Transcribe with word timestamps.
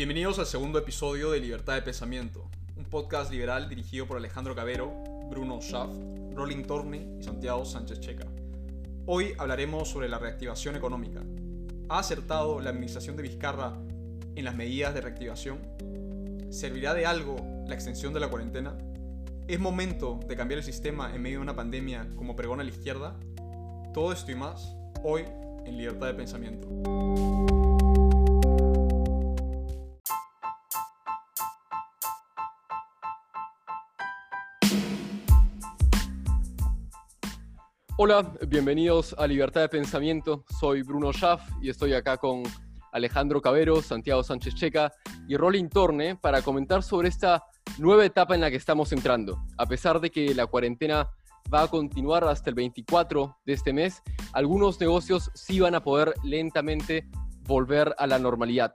Bienvenidos 0.00 0.38
al 0.38 0.46
segundo 0.46 0.78
episodio 0.78 1.30
de 1.30 1.40
Libertad 1.40 1.74
de 1.74 1.82
Pensamiento, 1.82 2.48
un 2.74 2.86
podcast 2.86 3.30
liberal 3.30 3.68
dirigido 3.68 4.06
por 4.06 4.16
Alejandro 4.16 4.54
Cabero, 4.54 4.90
Bruno 5.28 5.60
Schaff, 5.60 5.90
Rolling 6.32 6.62
Torne 6.62 7.18
y 7.20 7.22
Santiago 7.22 7.66
Sánchez 7.66 8.00
Checa. 8.00 8.26
Hoy 9.04 9.34
hablaremos 9.36 9.90
sobre 9.90 10.08
la 10.08 10.18
reactivación 10.18 10.74
económica. 10.74 11.20
¿Ha 11.90 11.98
acertado 11.98 12.60
la 12.60 12.70
administración 12.70 13.14
de 13.14 13.24
Vizcarra 13.24 13.74
en 14.36 14.42
las 14.42 14.54
medidas 14.54 14.94
de 14.94 15.02
reactivación? 15.02 15.58
¿Servirá 16.48 16.94
de 16.94 17.04
algo 17.04 17.36
la 17.66 17.74
extensión 17.74 18.14
de 18.14 18.20
la 18.20 18.28
cuarentena? 18.28 18.78
¿Es 19.48 19.60
momento 19.60 20.18
de 20.26 20.34
cambiar 20.34 20.60
el 20.60 20.64
sistema 20.64 21.14
en 21.14 21.20
medio 21.20 21.40
de 21.40 21.42
una 21.42 21.56
pandemia 21.56 22.08
como 22.16 22.36
pregona 22.36 22.64
la 22.64 22.70
izquierda? 22.70 23.20
Todo 23.92 24.14
esto 24.14 24.32
y 24.32 24.34
más 24.34 24.74
hoy 25.02 25.26
en 25.66 25.76
Libertad 25.76 26.06
de 26.06 26.14
Pensamiento. 26.14 27.59
Hola, 38.02 38.32
bienvenidos 38.48 39.14
a 39.18 39.26
Libertad 39.26 39.60
de 39.60 39.68
Pensamiento. 39.68 40.46
Soy 40.58 40.80
Bruno 40.80 41.12
Schaff 41.12 41.42
y 41.60 41.68
estoy 41.68 41.92
acá 41.92 42.16
con 42.16 42.44
Alejandro 42.92 43.42
Cabero, 43.42 43.82
Santiago 43.82 44.22
Sánchez 44.22 44.54
Checa 44.54 44.90
y 45.28 45.36
Rolling 45.36 45.68
Torne 45.68 46.16
para 46.16 46.40
comentar 46.40 46.82
sobre 46.82 47.08
esta 47.10 47.44
nueva 47.76 48.06
etapa 48.06 48.34
en 48.34 48.40
la 48.40 48.50
que 48.50 48.56
estamos 48.56 48.92
entrando. 48.92 49.44
A 49.58 49.66
pesar 49.66 50.00
de 50.00 50.08
que 50.10 50.34
la 50.34 50.46
cuarentena 50.46 51.10
va 51.52 51.64
a 51.64 51.68
continuar 51.68 52.24
hasta 52.24 52.48
el 52.48 52.54
24 52.54 53.36
de 53.44 53.52
este 53.52 53.74
mes, 53.74 54.02
algunos 54.32 54.80
negocios 54.80 55.30
sí 55.34 55.60
van 55.60 55.74
a 55.74 55.82
poder 55.82 56.14
lentamente 56.24 57.06
volver 57.42 57.94
a 57.98 58.06
la 58.06 58.18
normalidad. 58.18 58.72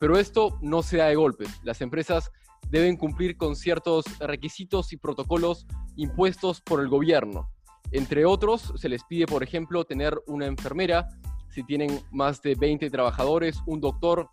Pero 0.00 0.18
esto 0.18 0.58
no 0.62 0.82
se 0.82 0.96
da 0.96 1.06
de 1.06 1.14
golpe. 1.14 1.44
Las 1.62 1.80
empresas 1.80 2.32
deben 2.70 2.96
cumplir 2.96 3.36
con 3.36 3.54
ciertos 3.54 4.04
requisitos 4.18 4.92
y 4.92 4.96
protocolos 4.96 5.64
impuestos 5.94 6.60
por 6.60 6.80
el 6.80 6.88
gobierno. 6.88 7.54
Entre 7.90 8.24
otros, 8.24 8.72
se 8.76 8.88
les 8.88 9.04
pide, 9.04 9.26
por 9.26 9.42
ejemplo, 9.42 9.84
tener 9.84 10.20
una 10.26 10.46
enfermera, 10.46 11.08
si 11.48 11.62
tienen 11.62 12.00
más 12.10 12.42
de 12.42 12.54
20 12.54 12.90
trabajadores, 12.90 13.60
un 13.66 13.80
doctor, 13.80 14.28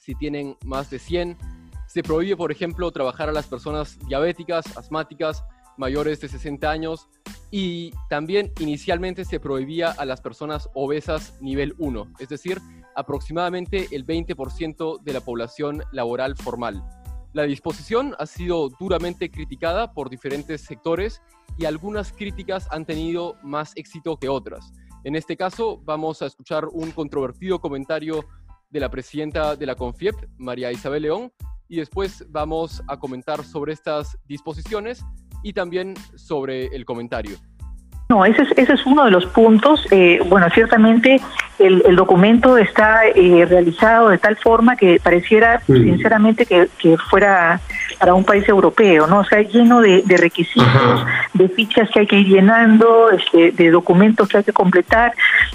si 0.00 0.14
tienen 0.14 0.56
más 0.64 0.88
de 0.88 0.98
100. 0.98 1.36
Se 1.86 2.02
prohíbe, 2.02 2.36
por 2.36 2.50
ejemplo, 2.50 2.90
trabajar 2.90 3.28
a 3.28 3.32
las 3.32 3.46
personas 3.46 3.98
diabéticas, 4.08 4.76
asmáticas, 4.76 5.44
mayores 5.78 6.20
de 6.20 6.28
60 6.28 6.70
años 6.70 7.08
y 7.50 7.92
también 8.10 8.52
inicialmente 8.58 9.24
se 9.24 9.40
prohibía 9.40 9.90
a 9.92 10.04
las 10.04 10.20
personas 10.20 10.68
obesas 10.74 11.40
nivel 11.40 11.74
1, 11.78 12.12
es 12.18 12.28
decir, 12.28 12.60
aproximadamente 12.94 13.88
el 13.92 14.04
20% 14.04 15.00
de 15.02 15.12
la 15.12 15.20
población 15.20 15.82
laboral 15.92 16.36
formal. 16.36 16.82
La 17.38 17.44
disposición 17.44 18.16
ha 18.18 18.26
sido 18.26 18.68
duramente 18.80 19.30
criticada 19.30 19.92
por 19.92 20.10
diferentes 20.10 20.60
sectores 20.60 21.22
y 21.56 21.66
algunas 21.66 22.12
críticas 22.12 22.66
han 22.72 22.84
tenido 22.84 23.36
más 23.44 23.76
éxito 23.76 24.16
que 24.16 24.28
otras. 24.28 24.72
En 25.04 25.14
este 25.14 25.36
caso, 25.36 25.80
vamos 25.84 26.20
a 26.20 26.26
escuchar 26.26 26.66
un 26.66 26.90
controvertido 26.90 27.60
comentario 27.60 28.24
de 28.70 28.80
la 28.80 28.90
presidenta 28.90 29.54
de 29.54 29.66
la 29.66 29.76
CONFIEP, 29.76 30.16
María 30.36 30.72
Isabel 30.72 31.04
León, 31.04 31.32
y 31.68 31.76
después 31.76 32.26
vamos 32.28 32.82
a 32.88 32.98
comentar 32.98 33.44
sobre 33.44 33.72
estas 33.72 34.18
disposiciones 34.26 35.04
y 35.44 35.52
también 35.52 35.94
sobre 36.16 36.66
el 36.74 36.84
comentario. 36.84 37.36
No, 38.08 38.24
ese 38.24 38.42
es, 38.56 38.84
uno 38.84 39.04
de 39.04 39.12
los 39.12 39.26
puntos. 39.26 39.86
Eh, 39.92 40.18
bueno, 40.28 40.48
ciertamente 40.52 41.20
el, 41.58 41.82
el 41.86 41.96
documento 41.96 42.56
está 42.58 43.06
eh, 43.06 43.46
realizado 43.48 44.08
de 44.08 44.18
tal 44.18 44.36
forma 44.36 44.76
que 44.76 45.00
pareciera, 45.02 45.60
sinceramente, 45.66 46.46
que, 46.46 46.68
que 46.78 46.96
fuera 46.96 47.60
para 47.98 48.14
un 48.14 48.24
país 48.24 48.48
europeo, 48.48 49.06
¿no? 49.06 49.20
O 49.20 49.24
sea, 49.24 49.42
lleno 49.42 49.80
de, 49.80 50.02
de 50.04 50.16
requisitos, 50.16 51.04
de 51.34 51.48
fichas 51.48 51.90
que 51.90 52.00
hay 52.00 52.06
que 52.06 52.20
ir 52.20 52.28
llenando, 52.28 53.10
este, 53.10 53.50
de 53.50 53.70
documentos 53.70 54.28
que 54.28 54.38
hay 54.38 54.44
que 54.44 54.52
completar 54.52 55.12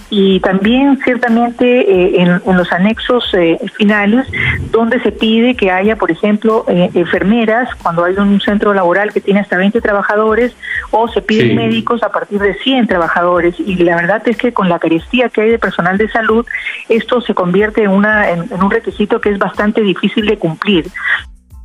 y 0.10 0.40
también 0.42 1.00
ciertamente 1.04 1.66
eh, 1.66 2.22
en, 2.22 2.42
en, 2.46 2.58
los 2.58 2.72
anexos 2.72 3.34
eh, 3.34 3.58
finales 3.76 4.28
donde 4.72 5.00
se 5.02 5.12
pide 5.12 5.56
que 5.56 5.72
haya, 5.72 5.96
por 5.96 6.12
ejemplo, 6.12 6.66
eh, 6.68 6.90
enfermeras 6.94 7.70
cuando 7.82 8.04
hay 8.04 8.16
un 8.16 8.40
centro 8.42 8.74
laboral 8.74 9.14
que 9.14 9.22
tiene 9.22 9.40
hasta 9.40 9.58
20 9.58 9.80
trabajadores 9.82 10.56
o 10.92 11.08
se 11.08 11.22
piden 11.22 11.50
sí. 11.50 11.56
médicos 11.56 12.04
a 12.04 12.10
partir 12.10 12.40
de 12.40 12.54
100 12.56 12.88
trabajadores 12.88 13.56
y 13.60 13.76
la 13.78 13.96
verdad 13.96 14.22
es 14.28 14.38
que 14.38 14.54
con 14.54 14.70
la 14.70 14.80
carestía 14.80 15.30
que 15.30 15.42
hay 15.42 15.50
de 15.50 15.60
personal 15.60 15.93
de 15.98 16.10
salud 16.10 16.46
esto 16.90 17.22
se 17.22 17.34
convierte 17.34 17.84
en, 17.84 17.92
una, 17.92 18.30
en, 18.30 18.52
en 18.52 18.64
un 18.64 18.72
requisito 18.72 19.20
que 19.20 19.30
es 19.30 19.40
bastante 19.40 19.82
difícil 19.82 20.26
de 20.26 20.38
cumplir. 20.38 20.92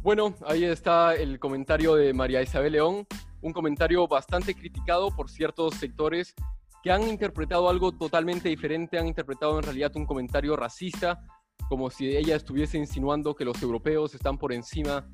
Bueno, 0.02 0.34
ahí 0.46 0.64
está 0.64 1.14
el 1.14 1.38
comentario 1.38 1.94
de 1.94 2.14
María 2.14 2.40
Isabel 2.40 2.72
León, 2.72 3.06
un 3.42 3.52
comentario 3.52 4.06
bastante 4.08 4.54
criticado 4.54 5.10
por 5.14 5.28
ciertos 5.28 5.74
sectores 5.74 6.34
que 6.82 6.92
han 6.92 7.02
interpretado 7.02 7.68
algo 7.68 7.92
totalmente 7.92 8.48
diferente, 8.48 8.98
han 8.98 9.06
interpretado 9.06 9.58
en 9.58 9.64
realidad 9.64 9.92
un 9.96 10.06
comentario 10.06 10.56
racista, 10.56 11.20
como 11.68 11.90
si 11.90 12.16
ella 12.16 12.36
estuviese 12.36 12.78
insinuando 12.78 13.34
que 13.34 13.44
los 13.44 13.60
europeos 13.62 14.14
están 14.14 14.38
por 14.38 14.52
encima 14.52 15.06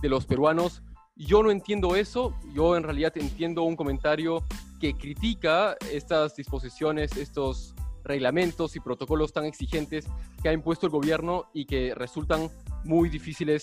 de 0.00 0.08
los 0.08 0.26
peruanos. 0.26 0.82
Yo 1.14 1.42
no 1.42 1.50
entiendo 1.50 1.94
eso, 1.94 2.34
yo 2.52 2.76
en 2.76 2.82
realidad 2.82 3.12
entiendo 3.16 3.62
un 3.62 3.76
comentario 3.76 4.44
que 4.80 4.94
critica 4.94 5.76
estas 5.90 6.34
disposiciones, 6.34 7.16
estos 7.16 7.74
reglamentos 8.04 8.76
y 8.76 8.80
protocolos 8.80 9.32
tan 9.32 9.44
exigentes 9.44 10.08
que 10.42 10.48
ha 10.48 10.52
impuesto 10.52 10.86
el 10.86 10.92
gobierno 10.92 11.46
y 11.52 11.66
que 11.66 11.94
resultan 11.94 12.48
muy 12.84 13.08
difíciles 13.08 13.62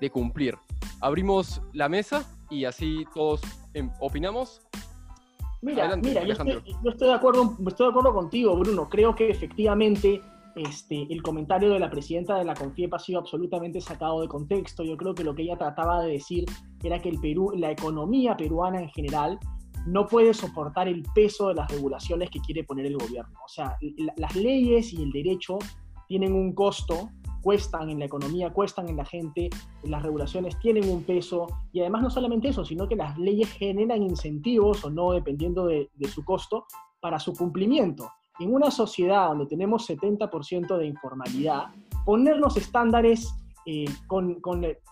de 0.00 0.10
cumplir. 0.10 0.56
Abrimos 1.00 1.62
la 1.72 1.88
mesa 1.88 2.28
y 2.50 2.64
así 2.64 3.04
todos 3.14 3.40
em, 3.74 3.90
opinamos. 4.00 4.60
Mira, 5.62 5.84
Adelante, 5.84 6.08
mira, 6.08 6.24
yo 6.24 6.32
estoy, 6.32 6.74
yo 6.82 6.90
estoy, 6.90 7.08
de 7.08 7.14
acuerdo, 7.14 7.56
estoy 7.66 7.86
de 7.86 7.90
acuerdo 7.90 8.14
contigo, 8.14 8.56
Bruno. 8.56 8.88
Creo 8.88 9.14
que 9.14 9.28
efectivamente 9.28 10.22
este, 10.56 11.06
el 11.12 11.22
comentario 11.22 11.70
de 11.70 11.78
la 11.78 11.90
presidenta 11.90 12.36
de 12.36 12.44
la 12.44 12.54
CONFIEP 12.54 12.94
ha 12.94 12.98
sido 12.98 13.20
absolutamente 13.20 13.80
sacado 13.80 14.20
de 14.20 14.28
contexto. 14.28 14.82
Yo 14.82 14.96
creo 14.96 15.14
que 15.14 15.24
lo 15.24 15.34
que 15.34 15.42
ella 15.42 15.56
trataba 15.56 16.02
de 16.02 16.12
decir 16.12 16.44
era 16.82 16.98
que 17.00 17.08
el 17.08 17.20
Perú, 17.20 17.52
la 17.54 17.70
economía 17.70 18.36
peruana 18.36 18.80
en 18.80 18.90
general, 18.90 19.38
no 19.86 20.06
puede 20.06 20.34
soportar 20.34 20.88
el 20.88 21.02
peso 21.14 21.48
de 21.48 21.54
las 21.54 21.70
regulaciones 21.70 22.30
que 22.30 22.40
quiere 22.40 22.64
poner 22.64 22.86
el 22.86 22.96
gobierno. 22.96 23.38
O 23.44 23.48
sea, 23.48 23.76
las 24.16 24.36
leyes 24.36 24.92
y 24.92 25.02
el 25.02 25.10
derecho 25.10 25.58
tienen 26.06 26.34
un 26.34 26.52
costo 26.54 27.10
cuestan 27.42 27.90
en 27.90 27.98
la 27.98 28.04
economía, 28.04 28.52
cuestan 28.52 28.88
en 28.88 28.96
la 28.96 29.04
gente, 29.04 29.50
las 29.84 30.02
regulaciones 30.02 30.58
tienen 30.58 30.88
un 30.90 31.02
peso 31.04 31.46
y 31.72 31.80
además 31.80 32.02
no 32.02 32.10
solamente 32.10 32.48
eso, 32.48 32.64
sino 32.64 32.88
que 32.88 32.96
las 32.96 33.18
leyes 33.18 33.50
generan 33.52 34.02
incentivos 34.02 34.84
o 34.84 34.90
no, 34.90 35.12
dependiendo 35.12 35.66
de, 35.66 35.88
su 36.08 36.24
costo, 36.24 36.66
para 37.00 37.18
su 37.18 37.32
cumplimiento. 37.32 38.10
En 38.38 38.54
una 38.54 38.70
sociedad 38.70 39.28
donde 39.28 39.46
tenemos 39.46 39.88
70% 39.88 40.76
de 40.76 40.86
informalidad, 40.86 41.68
ponernos 42.04 42.56
estándares 42.56 43.34
eh, 43.66 43.84
con, 44.06 44.40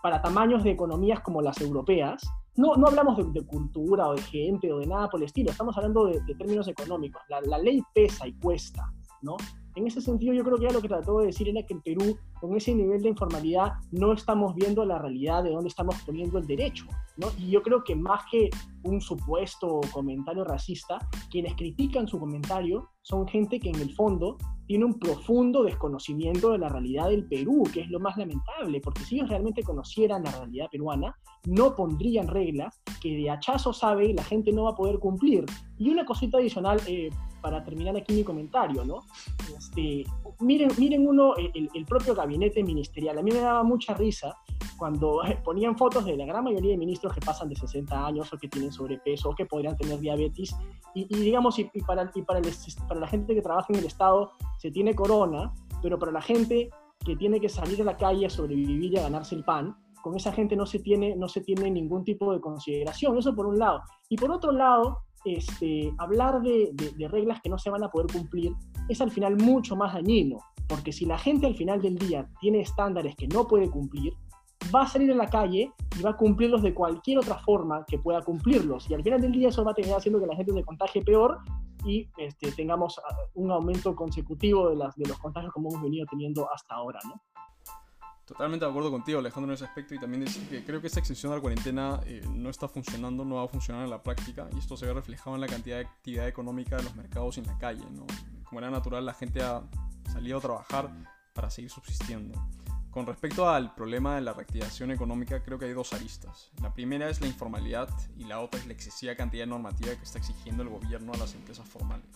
para 0.01 0.21
tamaños 0.21 0.63
de 0.63 0.71
economías 0.71 1.21
como 1.21 1.41
las 1.41 1.59
europeas, 1.61 2.21
no, 2.59 2.75
no 2.75 2.87
hablamos 2.87 3.15
de, 3.15 3.23
de, 3.31 3.45
cultura 3.45 4.09
o 4.09 4.15
de 4.15 4.21
gente 4.21 4.71
o 4.71 4.79
de 4.79 4.85
nada 4.85 5.09
por 5.09 5.21
el 5.21 5.27
estilo, 5.27 5.49
estamos 5.49 5.77
hablando 5.77 6.05
de, 6.05 6.19
de 6.21 6.35
términos 6.35 6.67
económicos. 6.67 7.21
La, 7.29 7.39
la, 7.41 7.57
ley 7.57 7.81
pesa 7.93 8.27
y 8.27 8.33
cuesta, 8.33 8.91
¿no? 9.21 9.37
En 9.75 9.87
ese 9.87 10.01
sentido, 10.01 10.33
yo 10.33 10.43
creo 10.43 10.57
que 10.57 10.65
ya 10.65 10.73
lo 10.73 10.81
que 10.81 10.89
trató 10.89 11.19
de 11.19 11.27
decir 11.27 11.47
era 11.47 11.65
que 11.65 11.73
en 11.73 11.81
Perú, 11.81 12.17
con 12.41 12.57
ese 12.57 12.75
nivel 12.75 13.01
de 13.01 13.09
informalidad, 13.09 13.75
no 13.91 14.11
estamos 14.11 14.53
viendo 14.55 14.83
la 14.83 14.99
realidad 14.99 15.41
de 15.41 15.51
dónde 15.51 15.69
estamos 15.69 15.95
poniendo 16.05 16.37
el 16.37 16.47
derecho. 16.47 16.85
¿no? 17.15 17.27
Y 17.37 17.49
yo 17.49 17.61
creo 17.61 17.81
que 17.81 17.95
más 17.95 18.23
que 18.29 18.49
un 18.83 18.99
supuesto 18.99 19.79
comentario 19.93 20.43
racista, 20.43 20.99
quienes 21.31 21.55
critican 21.55 22.09
su 22.09 22.19
comentario 22.19 22.89
son 23.03 23.25
gente 23.25 23.57
que 23.57 23.69
en 23.69 23.79
el 23.79 23.95
fondo 23.95 24.37
tiene 24.69 24.85
un 24.85 24.99
profundo 24.99 25.63
desconocimiento 25.63 26.51
de 26.51 26.59
la 26.59 26.69
realidad 26.69 27.09
del 27.09 27.25
Perú, 27.25 27.63
que 27.73 27.81
es 27.81 27.89
lo 27.89 27.99
más 27.99 28.15
lamentable, 28.17 28.79
porque 28.81 29.01
si 29.01 29.15
ellos 29.15 29.29
realmente 29.29 29.63
conocieran 29.63 30.23
la 30.23 30.29
realidad 30.29 30.67
peruana, 30.71 31.17
no 31.47 31.75
pondrían 31.75 32.27
reglas 32.27 32.79
que 33.01 33.17
de 33.17 33.31
hachazo 33.31 33.73
sabe 33.73 34.13
la 34.13 34.23
gente 34.23 34.51
no 34.51 34.65
va 34.65 34.69
a 34.69 34.75
poder 34.75 34.99
cumplir. 34.99 35.43
Y 35.79 35.89
una 35.89 36.05
cosita 36.05 36.37
adicional, 36.37 36.79
eh, 36.85 37.09
para 37.41 37.63
terminar 37.63 37.97
aquí 37.97 38.13
mi 38.13 38.23
comentario, 38.23 38.85
¿no? 38.85 38.99
Este, 39.57 40.03
miren, 40.39 40.69
miren 40.77 41.07
uno, 41.07 41.35
el, 41.35 41.67
el, 41.73 41.85
propio 41.85 42.13
gabinete 42.13 42.63
ministerial. 42.63 43.17
A 43.17 43.23
mí 43.23 43.31
me 43.31 43.39
daba 43.39 43.63
mucha 43.63 43.95
risa 43.95 44.35
cuando 44.79 45.21
ponían 45.43 45.77
fotos 45.77 46.05
de 46.05 46.17
la 46.17 46.25
gran 46.25 46.43
mayoría 46.43 46.71
de 46.71 46.77
ministros 46.77 47.13
que 47.13 47.21
pasan 47.21 47.49
de 47.49 47.55
60 47.55 48.07
años 48.07 48.31
o 48.33 48.37
que 48.37 48.47
tienen 48.47 48.71
sobrepeso 48.71 49.29
o 49.29 49.35
que 49.35 49.45
podrían 49.45 49.77
tener 49.77 49.99
diabetes. 49.99 50.55
Y, 50.95 51.01
y 51.13 51.19
digamos, 51.19 51.59
y, 51.59 51.69
y, 51.73 51.81
para, 51.81 52.09
y 52.15 52.21
para, 52.23 52.39
el, 52.39 52.47
para 52.87 52.99
la 52.99 53.07
gente 53.07 53.35
que 53.35 53.41
trabaja 53.41 53.67
en 53.69 53.79
el 53.79 53.85
Estado 53.85 54.31
se 54.57 54.71
tiene 54.71 54.95
corona, 54.95 55.53
pero 55.83 55.99
para 55.99 56.11
la 56.11 56.21
gente 56.21 56.69
que 57.05 57.15
tiene 57.15 57.39
que 57.39 57.49
salir 57.49 57.81
a 57.81 57.85
la 57.85 57.97
calle 57.97 58.25
a 58.25 58.29
sobrevivir 58.29 58.93
y 58.93 58.97
a 58.97 59.03
ganarse 59.03 59.35
el 59.35 59.43
pan, 59.43 59.75
con 60.01 60.15
esa 60.15 60.31
gente 60.31 60.55
no 60.55 60.65
se 60.65 60.79
tiene, 60.79 61.15
no 61.15 61.27
se 61.27 61.41
tiene 61.41 61.69
ningún 61.69 62.03
tipo 62.03 62.33
de 62.33 62.39
consideración. 62.39 63.17
Eso 63.17 63.35
por 63.35 63.45
un 63.45 63.59
lado. 63.59 63.81
Y 64.07 64.15
por 64.15 64.31
otro 64.31 64.51
lado, 64.51 64.99
este, 65.25 65.93
hablar 65.97 66.41
de, 66.41 66.71
de, 66.73 67.07
reglas 67.07 67.41
que 67.41 67.49
no 67.49 67.57
se 67.57 67.69
van 67.69 67.83
a 67.83 67.89
poder 67.89 68.07
cumplir 68.11 68.53
es 68.87 69.01
al 69.01 69.11
final 69.11 69.35
mucho 69.35 69.75
más 69.75 69.93
dañino, 69.93 70.37
porque 70.67 70.93
si 70.93 71.05
la 71.05 71.17
gente 71.17 71.45
al 71.45 71.55
final 71.55 71.81
del 71.81 71.97
día 71.97 72.29
tiene 72.39 72.61
estándares 72.61 73.15
que 73.15 73.27
no 73.27 73.45
puede 73.45 73.69
cumplir, 73.69 74.13
va 74.73 74.83
a 74.83 74.87
salir 74.87 75.11
a 75.11 75.15
la 75.15 75.29
calle 75.29 75.71
y 75.97 76.01
va 76.01 76.11
a 76.11 76.17
cumplirlos 76.17 76.61
de 76.61 76.73
cualquier 76.73 77.19
otra 77.19 77.39
forma 77.39 77.85
que 77.85 77.97
pueda 77.97 78.21
cumplirlos. 78.21 78.89
Y 78.89 78.93
al 78.93 79.03
final 79.03 79.21
del 79.21 79.31
día 79.31 79.49
eso 79.49 79.63
va 79.63 79.71
a 79.71 79.73
terminar 79.73 79.99
haciendo 79.99 80.19
que 80.19 80.27
la 80.27 80.35
gente 80.35 80.53
se 80.53 80.63
contagie 80.63 81.01
peor 81.03 81.39
y 81.85 82.09
este, 82.17 82.51
tengamos 82.51 82.99
ah, 82.99 83.15
un 83.35 83.51
aumento 83.51 83.95
consecutivo 83.95 84.69
de, 84.69 84.75
las, 84.75 84.95
de 84.95 85.07
los 85.07 85.17
contagios 85.19 85.53
como 85.53 85.69
hemos 85.69 85.81
venido 85.81 86.05
teniendo 86.09 86.51
hasta 86.51 86.75
ahora, 86.75 86.99
¿no? 87.05 87.21
Totalmente 88.29 88.63
de 88.63 88.69
acuerdo 88.69 88.91
contigo, 88.91 89.17
Alejandro, 89.17 89.51
en 89.51 89.55
ese 89.55 89.65
aspecto. 89.65 89.95
Y 89.95 89.99
también 89.99 90.23
decir 90.23 90.47
que 90.47 90.63
creo 90.63 90.79
que 90.79 90.85
esta 90.85 90.99
extensión 90.99 91.31
de 91.31 91.37
la 91.37 91.41
cuarentena 91.41 91.99
eh, 92.05 92.21
no 92.31 92.51
está 92.51 92.67
funcionando, 92.67 93.25
no 93.25 93.37
va 93.37 93.45
a 93.45 93.47
funcionar 93.47 93.85
en 93.85 93.89
la 93.89 94.03
práctica. 94.03 94.47
Y 94.53 94.59
esto 94.59 94.77
se 94.77 94.85
ve 94.85 94.93
reflejado 94.93 95.33
en 95.33 95.41
la 95.41 95.47
cantidad 95.47 95.77
de 95.77 95.85
actividad 95.85 96.27
económica 96.27 96.77
de 96.77 96.83
los 96.83 96.95
mercados 96.95 97.39
en 97.39 97.47
la 97.47 97.57
calle. 97.57 97.83
¿no? 97.89 98.05
Como 98.43 98.59
era 98.59 98.69
natural, 98.69 99.03
la 99.03 99.15
gente 99.15 99.41
ha 99.41 99.63
salido 100.13 100.37
a 100.37 100.41
trabajar 100.41 100.91
para 101.33 101.49
seguir 101.49 101.71
subsistiendo. 101.71 102.39
Con 102.91 103.05
respecto 103.05 103.47
al 103.47 103.75
problema 103.75 104.15
de 104.15 104.21
la 104.21 104.33
reactivación 104.33 104.89
económica, 104.89 105.43
creo 105.43 105.59
que 105.59 105.65
hay 105.65 105.73
dos 105.73 105.93
aristas. 105.93 106.51
La 106.61 106.73
primera 106.73 107.07
es 107.07 107.21
la 107.21 107.27
informalidad 107.27 107.87
y 108.17 108.23
la 108.23 108.39
otra 108.39 108.59
es 108.59 108.65
la 108.65 108.73
excesiva 108.73 109.15
cantidad 109.15 109.45
normativa 109.45 109.95
que 109.95 110.03
está 110.03 110.17
exigiendo 110.17 110.63
el 110.63 110.69
gobierno 110.69 111.13
a 111.13 111.17
las 111.17 111.35
empresas 111.35 111.67
formales. 111.67 112.07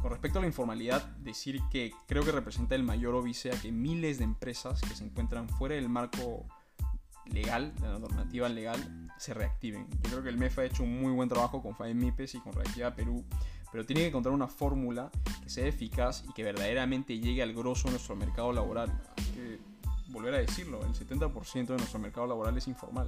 Con 0.00 0.12
respecto 0.12 0.38
a 0.38 0.42
la 0.42 0.46
informalidad, 0.46 1.04
decir 1.16 1.60
que 1.72 1.92
creo 2.06 2.22
que 2.22 2.30
representa 2.30 2.76
el 2.76 2.84
mayor 2.84 3.16
óbice 3.16 3.50
a 3.50 3.60
que 3.60 3.72
miles 3.72 4.18
de 4.18 4.24
empresas 4.24 4.80
que 4.80 4.94
se 4.94 5.04
encuentran 5.04 5.48
fuera 5.48 5.74
del 5.74 5.88
marco 5.88 6.46
legal, 7.24 7.74
de 7.80 7.88
la 7.88 7.98
normativa 7.98 8.48
legal, 8.48 9.10
se 9.18 9.34
reactiven. 9.34 9.88
Yo 10.04 10.10
creo 10.10 10.22
que 10.22 10.28
el 10.28 10.38
MEF 10.38 10.60
ha 10.60 10.64
hecho 10.64 10.84
un 10.84 11.00
muy 11.00 11.12
buen 11.12 11.28
trabajo 11.28 11.60
con 11.60 11.74
FAEMIPES 11.74 12.36
y 12.36 12.38
con 12.38 12.52
Reactiva 12.52 12.94
Perú, 12.94 13.24
pero 13.72 13.84
tiene 13.84 14.02
que 14.02 14.08
encontrar 14.08 14.32
una 14.32 14.46
fórmula 14.46 15.10
que 15.42 15.50
sea 15.50 15.66
eficaz 15.66 16.24
y 16.28 16.32
que 16.32 16.44
verdaderamente 16.44 17.18
llegue 17.18 17.42
al 17.42 17.52
grosso 17.52 17.88
de 17.88 17.92
nuestro 17.92 18.14
mercado 18.14 18.52
laboral. 18.52 18.92
Volver 20.08 20.34
a 20.34 20.38
decirlo, 20.38 20.82
el 20.84 20.94
70% 20.94 21.66
de 21.66 21.76
nuestro 21.76 21.98
mercado 21.98 22.26
laboral 22.26 22.56
es 22.56 22.68
informal. 22.68 23.06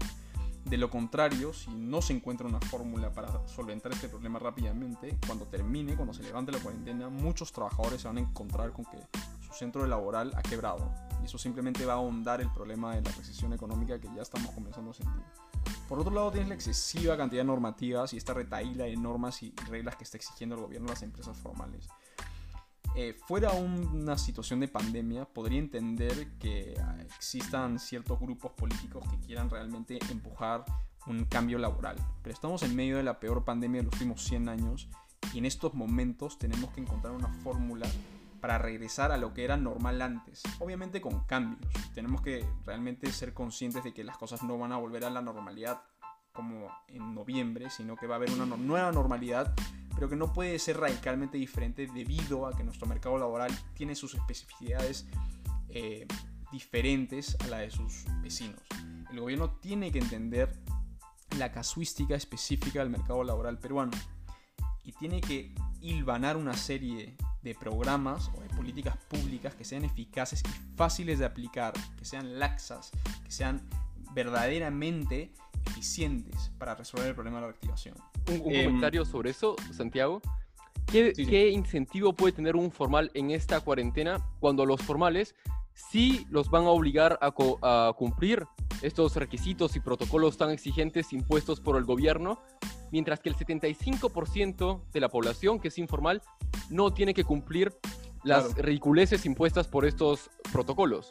De 0.65 0.77
lo 0.77 0.91
contrario, 0.91 1.55
si 1.55 1.71
no 1.71 2.03
se 2.03 2.13
encuentra 2.13 2.47
una 2.47 2.61
fórmula 2.61 3.11
para 3.13 3.47
solventar 3.49 3.93
este 3.93 4.09
problema 4.09 4.39
rápidamente, 4.39 5.17
cuando 5.27 5.47
termine, 5.47 5.97
cuando 5.97 6.13
se 6.13 6.23
levante 6.23 6.53
la 6.53 6.59
cuarentena, 6.59 7.09
muchos 7.09 7.53
trabajadores 7.53 8.03
se 8.03 8.09
van 8.09 8.19
a 8.19 8.21
encontrar 8.21 8.73
con 8.73 8.85
que 8.85 8.99
su 9.47 9.55
centro 9.55 9.87
laboral 9.87 10.33
ha 10.37 10.43
quebrado. 10.43 10.93
Y 11.23 11.27
eso 11.27 11.39
simplemente 11.39 11.87
va 11.87 11.95
a 11.95 11.97
ahondar 11.97 12.41
el 12.41 12.51
problema 12.53 12.95
de 12.95 13.03
la 13.03 13.11
recesión 13.13 13.53
económica 13.53 13.99
que 13.99 14.09
ya 14.15 14.23
estamos 14.23 14.51
comenzando 14.53 14.91
a 14.91 14.95
sentir. 14.95 15.23
Por 15.89 15.99
otro 15.99 16.13
lado, 16.13 16.31
tienes 16.31 16.51
la 16.51 16.55
excesiva 16.55 17.17
cantidad 17.17 17.41
de 17.41 17.47
normativas 17.47 18.13
y 18.13 18.19
esta 18.19 18.35
retaíla 18.35 18.85
de 18.85 18.97
normas 18.97 19.43
y 19.43 19.55
reglas 19.71 19.97
que 19.97 20.05
está 20.05 20.19
exigiendo 20.19 20.55
el 20.57 20.61
gobierno 20.61 20.89
a 20.89 20.91
las 20.91 21.03
empresas 21.03 21.37
formales. 21.39 21.89
Eh, 23.01 23.15
fuera 23.15 23.53
una 23.53 24.19
situación 24.19 24.59
de 24.59 24.67
pandemia, 24.67 25.25
podría 25.25 25.61
entender 25.61 26.33
que 26.41 26.75
existan 27.07 27.79
ciertos 27.79 28.19
grupos 28.19 28.51
políticos 28.51 29.05
que 29.09 29.21
quieran 29.21 29.49
realmente 29.49 30.01
empujar 30.11 30.65
un 31.07 31.25
cambio 31.27 31.59
laboral. 31.59 31.95
Pero 32.25 32.35
estamos 32.35 32.65
en 32.65 32.75
medio 32.75 32.97
de 32.97 33.05
la 33.05 33.21
peor 33.21 33.45
pandemia 33.45 33.83
de 33.83 33.85
los 33.85 33.95
últimos 33.95 34.25
100 34.25 34.49
años 34.49 34.89
y 35.33 35.39
en 35.39 35.47
estos 35.47 35.75
momentos 35.75 36.41
tenemos 36.41 36.71
que 36.73 36.81
encontrar 36.81 37.15
una 37.15 37.29
fórmula 37.29 37.87
para 38.41 38.59
regresar 38.59 39.13
a 39.13 39.17
lo 39.17 39.33
que 39.33 39.45
era 39.45 39.57
normal 39.57 40.03
antes. 40.03 40.43
Obviamente 40.59 41.01
con 41.01 41.21
cambios. 41.21 41.71
Tenemos 41.95 42.21
que 42.21 42.45
realmente 42.67 43.13
ser 43.13 43.33
conscientes 43.33 43.85
de 43.85 43.95
que 43.95 44.03
las 44.03 44.19
cosas 44.19 44.43
no 44.43 44.59
van 44.59 44.73
a 44.73 44.77
volver 44.77 45.05
a 45.05 45.11
la 45.11 45.23
normalidad 45.23 45.83
como 46.33 46.69
en 46.89 47.15
noviembre, 47.15 47.71
sino 47.71 47.95
que 47.95 48.09
va 48.09 48.17
a 48.17 48.19
haber 48.19 48.33
una 48.33 48.45
nueva 48.57 48.91
normalidad 48.91 49.55
pero 49.99 50.09
que 50.09 50.15
no 50.15 50.33
puede 50.33 50.61
ser 50.61 50.79
radicalmente 50.79 51.39
diferente 51.39 51.89
debido 51.93 52.47
a 52.47 52.57
que 52.57 52.63
nuestro 52.63 52.87
mercado 52.87 53.19
laboral 53.19 53.51
tiene 53.75 53.97
sus 53.97 54.15
especificidades 54.15 55.09
eh, 55.71 56.07
diferentes 56.53 57.37
a 57.41 57.49
la 57.49 57.59
de 57.59 57.73
sus 57.73 58.05
vecinos. 58.23 58.61
El 59.11 59.19
gobierno 59.19 59.51
tiene 59.59 59.91
que 59.91 59.99
entender 59.99 60.55
la 61.37 61.51
casuística 61.51 62.15
específica 62.15 62.79
del 62.79 62.91
mercado 62.91 63.25
laboral 63.25 63.59
peruano 63.59 63.91
y 64.85 64.93
tiene 64.93 65.21
que 65.21 65.53
hilvanar 65.81 66.37
una 66.37 66.55
serie 66.55 67.17
de 67.43 67.57
programas 67.57 68.31
o 68.37 68.41
de 68.41 68.49
políticas 68.51 68.97
públicas 69.09 69.57
que 69.57 69.65
sean 69.65 69.85
eficaces 69.85 70.45
y 70.45 70.77
fáciles 70.77 71.19
de 71.19 71.25
aplicar, 71.25 71.73
que 71.99 72.05
sean 72.05 72.39
laxas, 72.39 72.93
que 73.25 73.33
sean 73.33 73.69
verdaderamente 74.15 75.33
eficientes 75.67 76.51
para 76.59 76.75
resolver 76.75 77.09
el 77.09 77.15
problema 77.15 77.39
de 77.39 77.43
la 77.43 77.47
reactivación. 77.49 77.95
Un, 78.29 78.53
em, 78.53 78.65
comentario 78.65 79.05
sobre 79.05 79.31
eso, 79.31 79.57
Santiago. 79.73 80.21
¿Qué, 80.91 81.51
incentivo 81.51 82.15
puede 82.15 82.33
tener 82.33 82.57
un 82.57 82.71
formal 82.71 83.11
en 83.13 83.31
esta 83.31 83.61
cuarentena 83.61 84.25
cuando 84.41 84.65
los 84.65 84.81
formales 84.81 85.35
sí 85.75 86.27
los 86.31 86.51
van 86.51 86.65
a 86.65 86.71
obligar 86.71 87.19
a, 87.21 87.29
a 87.63 87.93
cumplir 87.93 88.47
estos 88.81 89.17
requisitos 89.17 89.77
y 89.77 89.81
protocolos 89.81 90.39
tan 90.39 90.51
exigentes 90.51 91.13
impuestos 91.13 91.61
por 91.61 91.77
el 91.77 91.85
gobierno, 91.85 92.41
mientras 92.91 93.21
que 93.21 93.29
el 93.29 93.37
75% 93.37 94.83
de 94.91 95.01
la 95.01 95.11
población 95.11 95.61
que 95.61 95.69
es 95.69 95.79
informal 95.79 96.23
no 96.71 96.93
tiene 96.95 97.13
que 97.13 97.25
cumplir 97.25 97.73
las 98.25 98.55
ridiculeces 98.55 99.27
impuestas 99.27 99.69
por 99.69 99.85
estos 99.85 100.31
protocolos? 100.53 101.09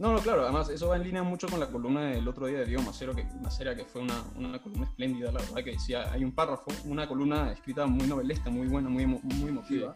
No, 0.00 0.14
no, 0.14 0.18
claro, 0.20 0.44
además 0.44 0.70
eso 0.70 0.88
va 0.88 0.96
en 0.96 1.02
línea 1.02 1.22
mucho 1.22 1.46
con 1.46 1.60
la 1.60 1.66
columna 1.66 2.06
del 2.06 2.26
otro 2.26 2.46
día 2.46 2.60
de 2.60 2.64
Diego 2.64 2.80
Macero, 2.80 3.14
que, 3.14 3.22
Macera, 3.42 3.76
que 3.76 3.84
fue 3.84 4.00
una, 4.00 4.14
una, 4.34 4.58
columna 4.58 4.86
espléndida, 4.86 5.30
la 5.30 5.40
verdad, 5.40 5.62
que 5.62 5.72
decía, 5.72 6.10
hay 6.10 6.24
un 6.24 6.32
párrafo, 6.32 6.70
una 6.86 7.06
columna 7.06 7.52
escrita 7.52 7.84
muy 7.84 8.06
novelesca, 8.06 8.48
muy 8.48 8.66
buena, 8.66 8.88
muy, 8.88 9.04
muy 9.04 9.50
emotiva, 9.50 9.94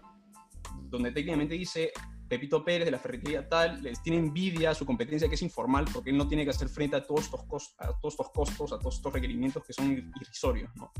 donde 0.90 1.10
técnicamente 1.10 1.54
dice, 1.54 1.90
Pepito 2.28 2.62
Pérez 2.62 2.84
de 2.84 2.90
la 2.90 2.98
ferretería 2.98 3.48
tal, 3.48 3.82
les 3.82 4.02
tiene 4.02 4.18
envidia 4.18 4.72
a 4.72 4.74
su 4.74 4.84
competencia 4.84 5.26
que 5.26 5.36
es 5.36 5.42
informal 5.42 5.86
porque 5.90 6.10
él 6.10 6.18
no 6.18 6.28
tiene 6.28 6.44
que 6.44 6.50
hacer 6.50 6.68
frente 6.68 6.96
a 6.96 7.02
todos 7.02 7.24
estos, 7.24 7.42
costos, 7.44 7.74
a 7.78 7.98
todos 7.98 8.12
estos 8.12 8.30
costos, 8.30 8.72
a 8.74 8.78
todos 8.78 8.96
estos 8.96 9.10
requerimientos 9.10 9.64
que 9.64 9.72
son 9.72 9.90
irrisorios, 9.90 10.70
¿no? 10.76 10.92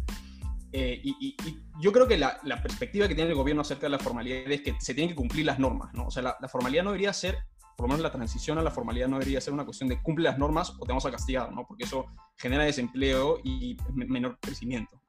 Eh, 0.73 0.99
y, 1.05 1.37
yo 1.79 1.93
creo 1.93 2.09
que 2.09 2.17
la, 2.17 2.41
la, 2.43 2.63
perspectiva 2.63 3.07
que 3.07 3.15
tiene 3.15 3.31
el 3.31 3.37
gobierno 3.37 3.61
acerca 3.61 3.83
de 3.83 3.91
la 3.91 3.99
formalidad 3.99 4.51
es 4.51 4.63
que 4.63 4.75
se 4.81 4.95
tienen 4.95 5.11
que 5.11 5.15
cumplir 5.15 5.45
las 5.45 5.59
normas, 5.59 5.93
¿no? 5.93 6.07
O 6.07 6.11
sea, 6.11 6.23
la, 6.23 6.37
la 6.41 6.49
formalidad 6.49 6.85
no 6.85 6.91
debería 6.91 7.13
ser 7.13 7.45
por 7.77 7.87
lo 7.87 7.89
menos 7.89 8.03
la 8.03 8.13
transición 8.13 8.59
a 8.59 8.63
la 8.63 8.71
formalidad 8.71 9.09
no 9.09 9.19
debería 9.19 9.41
ser 9.41 9.53
una 9.53 9.65
cuestión 9.65 9.89
de 9.89 10.01
cumple 10.03 10.25
las 10.25 10.39
normas 10.39 10.75
o 10.79 10.85
te 10.85 10.89
vamos 10.89 11.07
a 11.07 11.11
castigar, 11.11 11.53
¿no? 11.53 11.67
Porque 11.67 11.85
eso 11.85 12.07
genera 12.37 12.65
desempleo 12.65 13.39
y 13.43 13.77
menor 13.93 14.39
crecimiento. 14.41 15.01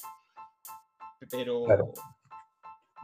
Pero... 1.29 1.65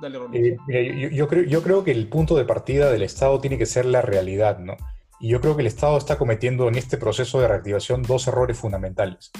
Dale, 0.02 0.20
eh, 0.34 1.10
yo, 1.14 1.28
creo, 1.28 1.44
yo 1.44 1.62
creo 1.62 1.84
que 1.84 1.92
el 1.92 2.10
punto 2.10 2.36
de 2.36 2.46
partida 2.46 2.90
del 2.90 3.04
Estado 3.04 3.40
tiene 3.40 3.60
que 3.60 3.68
ser 3.68 3.86
la 3.86 4.02
realidad, 4.02 4.58
¿no? 4.58 4.76
Y 5.20 5.30
yo 5.30 5.42
creo 5.42 5.56
que 5.56 5.62
el 5.62 5.68
Estado 5.68 5.98
está 5.98 6.18
cometiendo 6.18 6.68
en 6.68 6.76
este 6.76 6.98
proceso 6.98 7.40
de 7.40 7.48
reactivación 7.48 8.02
dos 8.02 8.28
errores 8.28 8.58
fundamentales. 8.58 9.32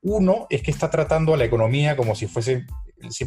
Uno 0.00 0.46
es 0.48 0.62
que 0.62 0.70
está 0.70 0.88
tratando 0.88 1.34
a 1.34 1.36
la 1.36 1.44
economía 1.44 1.94
como 1.96 2.14
si 2.14 2.26
fuese 2.26 2.64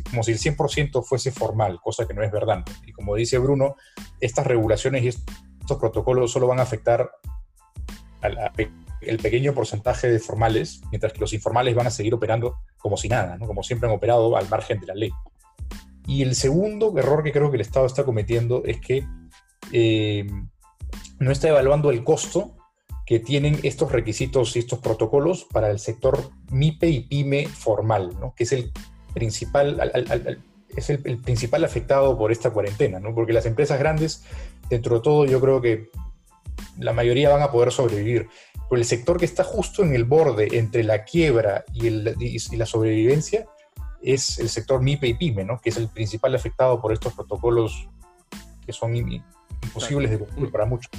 como 0.09 0.23
si 0.23 0.31
el 0.31 0.39
100% 0.39 1.03
fuese 1.03 1.31
formal, 1.31 1.79
cosa 1.81 2.07
que 2.07 2.13
no 2.13 2.23
es 2.23 2.31
verdad. 2.31 2.63
Y 2.85 2.91
como 2.91 3.15
dice 3.15 3.37
Bruno, 3.37 3.75
estas 4.19 4.45
regulaciones 4.45 5.03
y 5.03 5.07
estos 5.09 5.35
protocolos 5.65 6.31
solo 6.31 6.47
van 6.47 6.59
a 6.59 6.63
afectar 6.63 7.11
al 8.21 8.37
el 9.01 9.17
pequeño 9.17 9.53
porcentaje 9.53 10.09
de 10.09 10.19
formales, 10.19 10.81
mientras 10.91 11.11
que 11.13 11.19
los 11.19 11.33
informales 11.33 11.75
van 11.75 11.87
a 11.87 11.91
seguir 11.91 12.13
operando 12.13 12.57
como 12.77 12.97
si 12.97 13.09
nada, 13.09 13.37
como 13.39 13.63
siempre 13.63 13.89
han 13.89 13.95
operado 13.95 14.37
al 14.37 14.47
margen 14.47 14.79
de 14.79 14.87
la 14.87 14.95
ley. 14.95 15.11
Y 16.07 16.21
el 16.21 16.35
segundo 16.35 16.97
error 16.97 17.23
que 17.23 17.31
creo 17.31 17.49
que 17.49 17.57
el 17.57 17.61
Estado 17.61 17.85
está 17.85 18.03
cometiendo 18.03 18.63
es 18.65 18.79
que 18.79 19.05
eh, 19.71 20.27
no 21.19 21.31
está 21.31 21.49
evaluando 21.49 21.89
el 21.89 22.03
costo 22.03 22.55
que 23.05 23.19
tienen 23.19 23.59
estos 23.63 23.91
requisitos 23.91 24.55
y 24.55 24.59
estos 24.59 24.79
protocolos 24.79 25.45
para 25.45 25.69
el 25.69 25.79
sector 25.79 26.31
MIPE 26.51 26.89
y 26.89 26.99
PYME 27.01 27.47
formal, 27.47 28.15
que 28.35 28.43
es 28.43 28.51
el 28.51 28.71
principal, 29.13 29.91
es 30.75 30.89
el, 30.89 31.17
principal 31.17 31.65
afectado 31.65 32.17
por 32.17 32.31
esta 32.31 32.51
cuarentena, 32.51 32.99
porque 33.13 33.33
las 33.33 33.45
empresas 33.45 33.79
grandes, 33.79 34.23
dentro 34.71 34.95
de 34.95 35.01
todo, 35.01 35.25
yo 35.25 35.39
creo 35.39 35.61
que 35.61 35.89
la 36.79 36.93
mayoría 36.93 37.29
van 37.29 37.41
a 37.41 37.51
poder 37.51 37.71
sobrevivir. 37.71 38.27
Pero 38.69 38.79
el 38.79 38.85
sector 38.85 39.19
que 39.19 39.25
está 39.25 39.43
justo 39.43 39.83
en 39.83 39.93
el 39.93 40.05
borde 40.05 40.57
entre 40.57 40.83
la 40.83 41.03
quiebra 41.03 41.65
y, 41.73 41.87
el, 41.87 42.15
y 42.19 42.55
la 42.55 42.65
sobrevivencia 42.65 43.45
es 44.01 44.39
el 44.39 44.49
sector 44.49 44.81
MIPE 44.81 45.07
y 45.09 45.13
PYME, 45.13 45.43
¿no? 45.43 45.59
que 45.59 45.69
es 45.69 45.77
el 45.77 45.89
principal 45.89 46.33
afectado 46.33 46.81
por 46.81 46.93
estos 46.93 47.13
protocolos 47.13 47.87
que 48.65 48.73
son 48.73 48.95
imposibles 48.95 50.11
de 50.11 50.19
cumplir 50.19 50.51
para 50.51 50.65
muchos. 50.65 50.89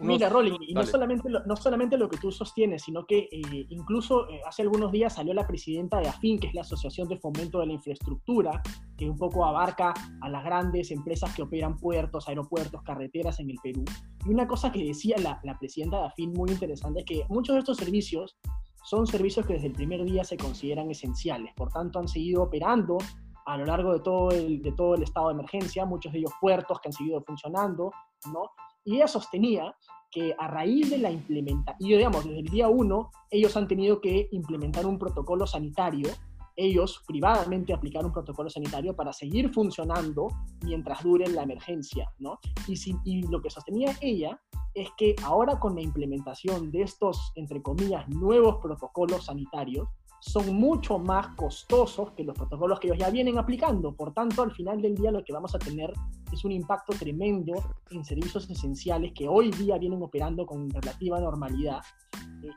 Mira, 0.00 0.28
Rolling, 0.28 0.56
y 0.60 0.74
no 0.74 0.82
solamente, 0.84 1.28
lo, 1.28 1.44
no 1.44 1.56
solamente 1.56 1.98
lo 1.98 2.08
que 2.08 2.16
tú 2.16 2.32
sostienes, 2.32 2.82
sino 2.82 3.04
que 3.06 3.28
eh, 3.30 3.66
incluso 3.68 4.28
eh, 4.28 4.40
hace 4.46 4.62
algunos 4.62 4.90
días 4.92 5.14
salió 5.14 5.34
la 5.34 5.46
presidenta 5.46 5.98
de 6.00 6.08
AFIN, 6.08 6.38
que 6.38 6.48
es 6.48 6.54
la 6.54 6.62
Asociación 6.62 7.08
de 7.08 7.18
Fomento 7.18 7.60
de 7.60 7.66
la 7.66 7.72
Infraestructura, 7.74 8.62
que 8.96 9.08
un 9.08 9.16
poco 9.16 9.44
abarca 9.44 9.92
a 10.20 10.28
las 10.28 10.44
grandes 10.44 10.90
empresas 10.90 11.34
que 11.34 11.42
operan 11.42 11.76
puertos, 11.76 12.28
aeropuertos, 12.28 12.82
carreteras 12.82 13.40
en 13.40 13.50
el 13.50 13.58
Perú. 13.62 13.84
Y 14.26 14.30
una 14.30 14.46
cosa 14.46 14.72
que 14.72 14.84
decía 14.84 15.16
la, 15.18 15.40
la 15.44 15.58
presidenta 15.58 15.98
de 15.98 16.06
AFIN 16.06 16.32
muy 16.32 16.50
interesante 16.50 17.00
es 17.00 17.06
que 17.06 17.24
muchos 17.28 17.54
de 17.54 17.60
estos 17.60 17.76
servicios 17.76 18.38
son 18.84 19.06
servicios 19.06 19.46
que 19.46 19.54
desde 19.54 19.68
el 19.68 19.74
primer 19.74 20.04
día 20.04 20.24
se 20.24 20.36
consideran 20.36 20.90
esenciales, 20.90 21.52
por 21.54 21.70
tanto 21.70 21.98
han 21.98 22.08
seguido 22.08 22.42
operando 22.42 22.98
a 23.46 23.56
lo 23.56 23.66
largo 23.66 23.92
de 23.92 24.00
todo, 24.00 24.30
el, 24.30 24.62
de 24.62 24.72
todo 24.72 24.94
el 24.94 25.02
estado 25.02 25.28
de 25.28 25.34
emergencia, 25.34 25.84
muchos 25.84 26.12
de 26.12 26.20
ellos 26.20 26.32
puertos 26.40 26.78
que 26.80 26.88
han 26.88 26.92
seguido 26.92 27.22
funcionando, 27.22 27.90
¿no? 28.32 28.50
Y 28.84 28.96
ella 28.96 29.08
sostenía 29.08 29.74
que 30.10 30.34
a 30.38 30.48
raíz 30.48 30.90
de 30.90 30.98
la 30.98 31.10
implementación, 31.10 31.76
y 31.78 31.96
digamos, 31.96 32.24
desde 32.24 32.40
el 32.40 32.48
día 32.48 32.68
uno, 32.68 33.10
ellos 33.30 33.56
han 33.56 33.68
tenido 33.68 34.00
que 34.00 34.28
implementar 34.32 34.86
un 34.86 34.98
protocolo 34.98 35.46
sanitario, 35.46 36.08
ellos 36.56 37.02
privadamente 37.06 37.72
aplicar 37.72 38.04
un 38.04 38.12
protocolo 38.12 38.50
sanitario 38.50 38.94
para 38.94 39.12
seguir 39.12 39.50
funcionando 39.52 40.28
mientras 40.62 41.02
dure 41.02 41.28
la 41.28 41.44
emergencia, 41.44 42.10
¿no? 42.18 42.38
Y, 42.66 42.74
y 43.04 43.22
lo 43.28 43.40
que 43.40 43.50
sostenía 43.50 43.94
ella 44.00 44.40
es 44.74 44.88
que 44.98 45.14
ahora 45.24 45.58
con 45.58 45.74
la 45.74 45.80
implementación 45.80 46.70
de 46.70 46.82
estos, 46.82 47.32
entre 47.36 47.62
comillas, 47.62 48.08
nuevos 48.08 48.58
protocolos 48.60 49.26
sanitarios, 49.26 49.88
son 50.20 50.54
mucho 50.54 50.98
más 50.98 51.28
costosos 51.34 52.12
que 52.12 52.24
los 52.24 52.36
protocolos 52.36 52.78
que 52.78 52.88
ellos 52.88 52.98
ya 52.98 53.10
vienen 53.10 53.38
aplicando. 53.38 53.94
Por 53.94 54.12
tanto, 54.12 54.42
al 54.42 54.52
final 54.52 54.80
del 54.80 54.94
día 54.94 55.10
lo 55.10 55.24
que 55.24 55.32
vamos 55.32 55.54
a 55.54 55.58
tener 55.58 55.92
es 56.32 56.44
un 56.44 56.52
impacto 56.52 56.92
tremendo 56.92 57.54
en 57.90 58.04
servicios 58.04 58.48
esenciales 58.48 59.12
que 59.14 59.28
hoy 59.28 59.50
día 59.50 59.78
vienen 59.78 60.02
operando 60.02 60.46
con 60.46 60.70
relativa 60.70 61.18
normalidad 61.18 61.80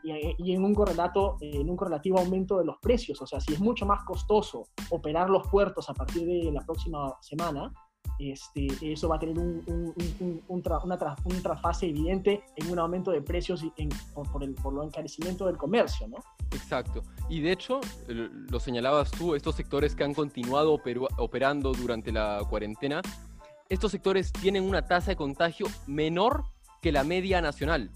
eh, 0.06 0.36
y, 0.38 0.54
en, 0.54 0.64
un 0.64 0.74
correlato, 0.74 1.38
en 1.42 1.70
un 1.70 1.76
correlativo 1.76 2.20
aumento 2.20 2.60
de 2.60 2.66
los 2.66 2.78
precios. 2.78 3.22
O 3.22 3.28
sea, 3.28 3.40
si 3.40 3.54
es 3.54 3.60
mucho 3.60 3.86
más 3.86 4.04
costoso 4.04 4.68
operar 4.90 5.30
los 5.30 5.48
puertos 5.48 5.90
a 5.90 5.94
partir 5.94 6.26
de 6.26 6.52
la 6.52 6.62
próxima 6.62 7.16
semana, 7.22 7.74
este, 8.20 8.68
eso 8.82 9.08
va 9.10 9.18
a 9.18 9.20
tener 9.20 9.38
un, 9.38 9.94
un, 10.48 10.64
una 10.84 10.98
trasfase 11.42 11.88
evidente 11.88 12.44
en 12.56 12.72
un 12.72 12.80
aumento 12.80 13.12
de 13.12 13.22
precios 13.22 13.64
en, 13.78 13.90
por, 14.14 14.44
el, 14.44 14.54
por 14.56 14.74
el 14.74 14.88
encarecimiento 14.88 15.46
del 15.46 15.58
comercio, 15.58 16.08
¿no? 16.08 16.18
Exacto. 16.52 17.02
Y 17.30 17.42
de 17.42 17.52
hecho, 17.52 17.82
lo 18.08 18.60
señalabas 18.60 19.12
tú, 19.12 19.36
estos 19.36 19.56
sectores 19.56 19.96
que 19.96 20.04
han 20.04 20.14
continuado 20.14 20.80
operando 21.18 21.72
durante 21.74 22.12
la 22.12 22.42
cuarentena, 22.50 23.02
estos 23.70 23.92
sectores 23.92 24.32
tienen 24.32 24.64
una 24.64 24.86
tasa 24.86 25.12
de 25.12 25.16
contagio 25.16 25.68
menor 25.88 26.46
que 26.82 26.92
la 26.92 27.04
media 27.04 27.42
nacional. 27.42 27.92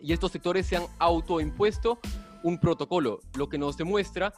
Y 0.00 0.12
estos 0.12 0.32
sectores 0.32 0.66
se 0.66 0.76
han 0.76 0.84
autoimpuesto 0.98 1.98
un 2.42 2.58
protocolo, 2.58 3.20
lo 3.36 3.48
que 3.48 3.58
nos 3.58 3.76
demuestra 3.76 4.32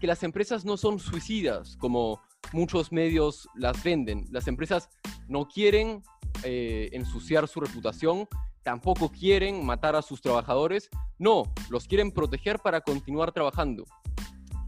que 0.00 0.06
las 0.06 0.22
empresas 0.22 0.64
no 0.64 0.76
son 0.76 0.98
suicidas, 0.98 1.76
como 1.76 2.20
muchos 2.52 2.92
medios 2.92 3.48
las 3.54 3.82
venden. 3.82 4.26
Las 4.30 4.48
empresas 4.48 4.88
no 5.28 5.48
quieren 5.48 6.02
eh, 6.44 6.90
ensuciar 6.92 7.48
su 7.48 7.60
reputación, 7.60 8.28
tampoco 8.62 9.10
quieren 9.10 9.64
matar 9.64 9.96
a 9.96 10.02
sus 10.02 10.20
trabajadores, 10.20 10.88
no, 11.18 11.44
los 11.70 11.86
quieren 11.86 12.12
proteger 12.12 12.58
para 12.58 12.80
continuar 12.80 13.32
trabajando. 13.32 13.84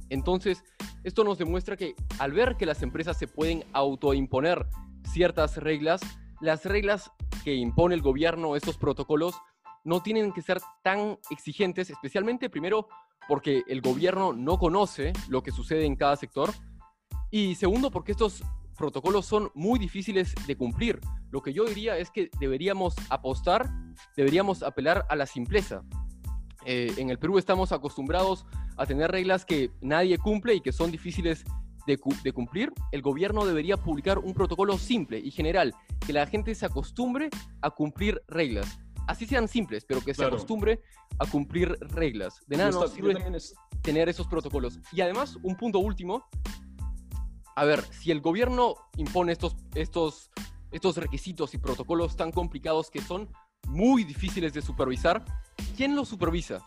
Entonces, 0.08 0.64
esto 1.04 1.25
nos 1.25 1.38
demuestra 1.38 1.76
que 1.76 1.94
al 2.18 2.32
ver 2.32 2.56
que 2.56 2.66
las 2.66 2.82
empresas 2.82 3.16
se 3.16 3.28
pueden 3.28 3.64
autoimponer 3.72 4.66
ciertas 5.12 5.56
reglas, 5.56 6.00
las 6.40 6.64
reglas 6.64 7.10
que 7.44 7.54
impone 7.54 7.94
el 7.94 8.02
gobierno, 8.02 8.56
estos 8.56 8.76
protocolos, 8.76 9.34
no 9.84 10.02
tienen 10.02 10.32
que 10.32 10.42
ser 10.42 10.60
tan 10.82 11.18
exigentes, 11.30 11.88
especialmente 11.90 12.50
primero 12.50 12.88
porque 13.28 13.62
el 13.68 13.80
gobierno 13.80 14.32
no 14.32 14.58
conoce 14.58 15.12
lo 15.28 15.42
que 15.42 15.52
sucede 15.52 15.84
en 15.84 15.96
cada 15.96 16.16
sector 16.16 16.50
y 17.30 17.54
segundo 17.54 17.90
porque 17.90 18.12
estos 18.12 18.42
protocolos 18.76 19.26
son 19.26 19.50
muy 19.54 19.78
difíciles 19.78 20.34
de 20.46 20.56
cumplir. 20.56 21.00
Lo 21.30 21.42
que 21.42 21.52
yo 21.52 21.64
diría 21.64 21.99
es 21.99 22.10
que 22.10 22.30
deberíamos 22.40 22.94
apostar, 23.10 23.68
deberíamos 24.16 24.62
apelar 24.62 25.04
a 25.08 25.16
la 25.16 25.26
simpleza. 25.26 25.82
Eh, 26.64 26.92
en 26.96 27.10
el 27.10 27.18
Perú 27.18 27.38
estamos 27.38 27.72
acostumbrados 27.72 28.46
a 28.76 28.87
tener 28.87 29.10
reglas 29.10 29.44
que 29.44 29.70
nadie 29.80 30.18
cumple 30.18 30.54
y 30.54 30.60
que 30.60 30.72
son 30.72 30.90
difíciles 30.90 31.44
de, 31.87 32.32
cumplir. 32.32 32.72
El 32.92 33.02
gobierno 33.02 33.44
debería 33.44 33.76
publicar 33.76 34.18
un 34.18 34.32
protocolo 34.32 34.78
simple 34.78 35.18
y 35.18 35.30
general, 35.30 35.75
que 36.06 36.12
la 36.12 36.26
gente 36.26 36.54
se 36.54 36.66
acostumbre 36.66 37.30
a 37.60 37.70
cumplir 37.70 38.22
reglas. 38.28 38.78
Así 39.06 39.26
sean 39.26 39.49
simples, 39.49 39.84
pero 39.87 40.00
que 40.00 40.14
se 40.14 40.25
acostumbre 40.25 40.80
a 41.18 41.26
cumplir 41.26 41.76
reglas. 41.80 42.40
De 42.46 42.56
nada 42.56 42.70
nos 42.70 42.92
sirve 42.92 43.16
tener 43.82 44.08
esos 44.08 44.26
protocolos. 44.28 44.78
Y 44.92 45.00
además, 45.00 45.37
un 45.42 45.56
punto 45.56 45.80
último, 45.80 46.26
a 47.57 47.64
ver, 47.64 47.85
si 47.92 48.11
el 48.11 48.21
gobierno 48.21 48.75
impone 48.97 49.33
estos, 49.33 49.57
estos, 49.75 50.30
estos 50.71 50.97
requisitos 50.97 51.54
y 51.54 51.59
protocolos 51.59 52.16
tan 52.16 52.33
complicados 52.33 52.90
que 52.90 53.00
son 53.00 53.28
muy 53.66 54.04
difíciles 54.04 54.52
de 54.52 54.62
supervisar, 54.62 55.25
¿quién 55.76 55.95
los 55.97 56.09
supervisa? 56.09 56.62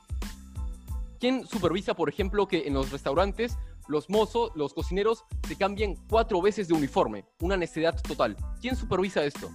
¿Quién 1.20 1.48
supervisa, 1.48 1.94
por 1.94 2.10
ejemplo, 2.10 2.48
que 2.48 2.68
en 2.68 2.74
los 2.74 2.92
restaurantes 2.92 3.58
los 3.88 4.10
mozos, 4.10 4.52
los 4.56 4.74
cocineros 4.74 5.26
se 5.48 5.56
cambien 5.56 5.96
cuatro 6.10 6.42
veces 6.42 6.68
de 6.68 6.74
uniforme? 6.74 7.26
Una 7.40 7.58
necesidad 7.58 8.00
total. 8.02 8.36
¿Quién 8.60 8.76
supervisa 8.76 9.24
esto? 9.24 9.50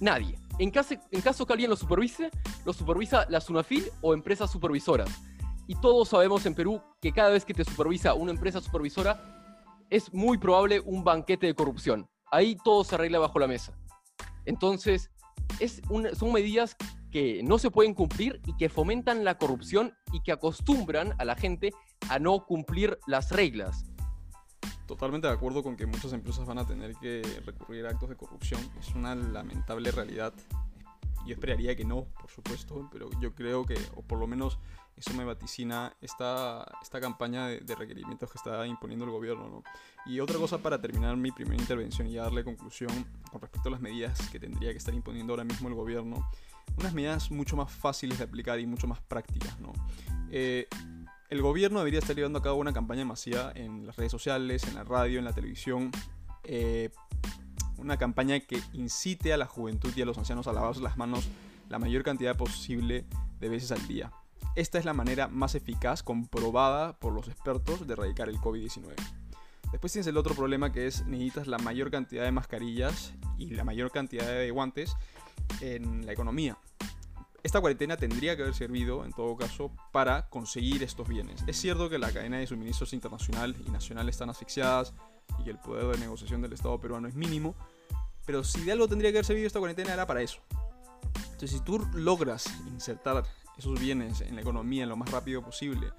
Nadie. 0.00 0.36
En 0.58 0.70
caso, 0.70 0.94
en 1.10 1.20
caso 1.20 1.46
que 1.46 1.52
alguien 1.52 1.70
lo 1.70 1.76
supervise, 1.76 2.30
lo 2.64 2.72
supervisa 2.72 3.26
la 3.28 3.40
SUNAFIL 3.40 3.88
o 4.00 4.14
empresas 4.14 4.50
supervisoras. 4.50 5.08
Y 5.68 5.76
todos 5.76 6.08
sabemos 6.08 6.44
en 6.44 6.54
Perú 6.54 6.82
que 7.00 7.12
cada 7.12 7.30
vez 7.30 7.44
que 7.44 7.54
te 7.54 7.64
supervisa 7.64 8.14
una 8.14 8.32
empresa 8.32 8.60
supervisora, 8.60 9.41
es 9.92 10.12
muy 10.14 10.38
probable 10.38 10.80
un 10.80 11.04
banquete 11.04 11.46
de 11.46 11.54
corrupción. 11.54 12.08
Ahí 12.30 12.56
todo 12.64 12.82
se 12.82 12.94
arregla 12.94 13.18
bajo 13.18 13.38
la 13.38 13.46
mesa. 13.46 13.76
Entonces, 14.46 15.10
es 15.60 15.82
son 16.14 16.32
medidas 16.32 16.76
que 17.10 17.42
no 17.42 17.58
se 17.58 17.70
pueden 17.70 17.92
cumplir 17.92 18.40
y 18.46 18.56
que 18.56 18.70
fomentan 18.70 19.22
la 19.22 19.36
corrupción 19.36 19.92
y 20.10 20.22
que 20.22 20.32
acostumbran 20.32 21.14
a 21.18 21.26
la 21.26 21.34
gente 21.34 21.74
a 22.08 22.18
no 22.18 22.46
cumplir 22.46 22.98
las 23.06 23.30
reglas. 23.30 23.84
Totalmente 24.86 25.26
de 25.26 25.34
acuerdo 25.34 25.62
con 25.62 25.76
que 25.76 25.84
muchas 25.84 26.14
empresas 26.14 26.46
van 26.46 26.58
a 26.58 26.66
tener 26.66 26.94
que 26.94 27.22
recurrir 27.44 27.84
a 27.84 27.90
actos 27.90 28.08
de 28.08 28.16
corrupción. 28.16 28.60
Es 28.80 28.94
una 28.94 29.14
lamentable 29.14 29.90
realidad. 29.90 30.32
Yo 31.26 31.34
esperaría 31.34 31.76
que 31.76 31.84
no, 31.84 32.04
por 32.20 32.30
supuesto, 32.30 32.88
pero 32.92 33.08
yo 33.20 33.34
creo 33.34 33.64
que, 33.64 33.76
o 33.94 34.02
por 34.02 34.18
lo 34.18 34.26
menos 34.26 34.58
eso 34.96 35.14
me 35.14 35.24
vaticina 35.24 35.96
esta, 36.00 36.66
esta 36.82 37.00
campaña 37.00 37.46
de, 37.46 37.74
requerimientos 37.74 38.30
que 38.30 38.38
está 38.38 38.66
imponiendo 38.66 39.04
el 39.04 39.10
gobierno. 39.10 39.48
¿no? 39.48 39.62
Y 40.06 40.20
otra 40.20 40.38
cosa 40.38 40.58
para 40.58 40.80
terminar 40.80 41.16
mi 41.16 41.32
primera 41.32 41.60
intervención 41.60 42.06
y 42.06 42.16
darle 42.16 42.44
conclusión 42.44 42.90
con 43.30 43.40
respecto 43.40 43.68
a 43.68 43.72
las 43.72 43.80
medidas 43.80 44.28
que 44.30 44.38
tendría 44.38 44.70
que 44.70 44.78
estar 44.78 44.94
imponiendo 44.94 45.32
ahora 45.32 45.44
mismo 45.44 45.68
el 45.68 45.74
gobierno, 45.74 46.28
unas 46.76 46.92
medidas 46.92 47.30
mucho 47.30 47.56
más 47.56 47.72
fáciles 47.72 48.18
de 48.18 48.24
aplicar 48.24 48.60
y 48.60 48.66
mucho 48.66 48.86
más 48.86 49.00
prácticas. 49.00 49.58
¿no? 49.60 49.72
Eh, 50.30 50.68
el 51.30 51.40
gobierno 51.40 51.78
debería 51.78 52.00
estar 52.00 52.14
llevando 52.14 52.38
a 52.38 52.42
cabo 52.42 52.58
una 52.58 52.72
campaña 52.72 53.04
masiva 53.04 53.52
en 53.54 53.86
las 53.86 53.96
redes 53.96 54.12
sociales, 54.12 54.64
en 54.64 54.74
la 54.74 54.84
radio, 54.84 55.18
en 55.18 55.24
la 55.24 55.32
televisión. 55.32 55.90
Eh, 56.44 56.90
una 57.78 57.96
campaña 57.96 58.40
que 58.40 58.60
incite 58.72 59.32
a 59.32 59.36
la 59.36 59.46
juventud 59.46 59.92
y 59.96 60.02
a 60.02 60.06
los 60.06 60.18
ancianos 60.18 60.46
a 60.46 60.52
lavarse 60.52 60.80
las 60.80 60.96
manos 60.96 61.28
la 61.68 61.78
mayor 61.78 62.02
cantidad 62.02 62.36
posible 62.36 63.06
de 63.40 63.48
veces 63.48 63.72
al 63.72 63.86
día. 63.86 64.12
Esta 64.54 64.78
es 64.78 64.84
la 64.84 64.92
manera 64.92 65.28
más 65.28 65.54
eficaz, 65.54 66.02
comprobada 66.02 66.98
por 66.98 67.12
los 67.12 67.28
expertos, 67.28 67.86
de 67.86 67.94
erradicar 67.94 68.28
el 68.28 68.38
COVID-19. 68.38 68.94
Después 69.70 69.92
tienes 69.92 70.06
el 70.06 70.18
otro 70.18 70.34
problema 70.34 70.70
que 70.70 70.86
es 70.86 71.06
necesitas 71.06 71.46
la 71.46 71.56
mayor 71.58 71.90
cantidad 71.90 72.24
de 72.24 72.32
mascarillas 72.32 73.14
y 73.38 73.46
la 73.50 73.64
mayor 73.64 73.90
cantidad 73.90 74.26
de 74.26 74.50
guantes 74.50 74.94
en 75.62 76.04
la 76.04 76.12
economía. 76.12 76.58
Esta 77.42 77.60
cuarentena 77.60 77.96
tendría 77.96 78.36
que 78.36 78.42
haber 78.42 78.54
servido, 78.54 79.04
en 79.04 79.12
todo 79.12 79.34
caso, 79.36 79.72
para 79.90 80.28
conseguir 80.28 80.82
estos 80.82 81.08
bienes. 81.08 81.42
Es 81.46 81.56
cierto 81.56 81.88
que 81.88 81.98
la 81.98 82.12
cadena 82.12 82.38
de 82.38 82.46
suministros 82.46 82.92
internacional 82.92 83.56
y 83.66 83.70
nacional 83.70 84.08
están 84.08 84.30
asfixiadas 84.30 84.94
y 85.44 85.50
el 85.50 85.58
poder 85.58 85.86
de 85.86 85.98
negociación 85.98 86.42
del 86.42 86.52
Estado 86.52 86.78
peruano 86.80 87.08
es 87.08 87.14
mínimo, 87.14 87.54
pero 88.26 88.44
si 88.44 88.64
de 88.64 88.72
algo 88.72 88.88
tendría 88.88 89.10
que 89.10 89.18
haber 89.18 89.24
servido 89.24 89.46
esta 89.46 89.58
cuarentena 89.58 89.92
era 89.92 90.06
para 90.06 90.22
eso. 90.22 90.40
Entonces, 91.16 91.50
si 91.50 91.60
tú 91.60 91.84
logras 91.94 92.46
insertar 92.68 93.24
esos 93.58 93.78
bienes 93.80 94.20
en 94.20 94.36
la 94.36 94.42
economía 94.42 94.86
lo 94.86 94.96
más 94.96 95.10
rápido 95.10 95.42
posible, 95.42 95.92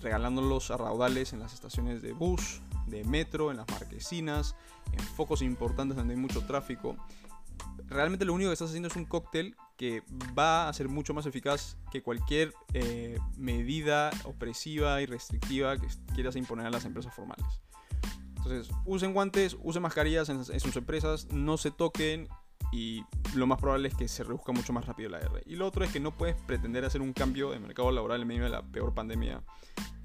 regalándolos 0.00 0.70
a 0.70 0.76
raudales 0.76 1.32
en 1.32 1.38
las 1.38 1.54
estaciones 1.54 2.02
de 2.02 2.12
bus, 2.12 2.60
de 2.86 3.04
metro, 3.04 3.50
en 3.50 3.58
las 3.58 3.68
marquesinas, 3.68 4.56
en 4.92 4.98
focos 5.00 5.42
importantes 5.42 5.96
donde 5.96 6.14
hay 6.14 6.20
mucho 6.20 6.44
tráfico. 6.44 6.96
Realmente 7.88 8.24
lo 8.24 8.34
único 8.34 8.50
que 8.50 8.54
estás 8.54 8.70
haciendo 8.70 8.88
es 8.88 8.96
un 8.96 9.04
cóctel 9.04 9.56
que 9.76 10.02
va 10.36 10.68
a 10.68 10.72
ser 10.72 10.88
mucho 10.88 11.14
más 11.14 11.26
eficaz 11.26 11.76
que 11.90 12.02
cualquier 12.02 12.52
eh, 12.74 13.18
medida 13.36 14.10
opresiva 14.24 15.00
y 15.00 15.06
restrictiva 15.06 15.76
que 15.76 15.86
quieras 16.14 16.36
imponer 16.36 16.66
a 16.66 16.70
las 16.70 16.84
empresas 16.84 17.14
formales. 17.14 17.60
Entonces, 18.44 18.74
usen 18.84 19.12
guantes, 19.12 19.56
usen 19.62 19.82
mascarillas 19.82 20.28
en 20.28 20.60
sus 20.60 20.76
empresas, 20.76 21.28
no 21.30 21.56
se 21.56 21.70
toquen 21.70 22.28
y 22.72 23.04
lo 23.34 23.46
más 23.46 23.60
probable 23.60 23.88
es 23.88 23.94
que 23.94 24.08
se 24.08 24.24
reduzca 24.24 24.50
mucho 24.52 24.72
más 24.72 24.86
rápido 24.86 25.10
la 25.10 25.18
R. 25.18 25.42
Y 25.46 25.56
lo 25.56 25.66
otro 25.66 25.84
es 25.84 25.92
que 25.92 26.00
no 26.00 26.16
puedes 26.16 26.34
pretender 26.42 26.84
hacer 26.84 27.02
un 27.02 27.12
cambio 27.12 27.50
de 27.50 27.60
mercado 27.60 27.90
laboral 27.92 28.22
en 28.22 28.28
medio 28.28 28.44
de 28.44 28.50
la 28.50 28.62
peor 28.62 28.94
pandemia 28.94 29.42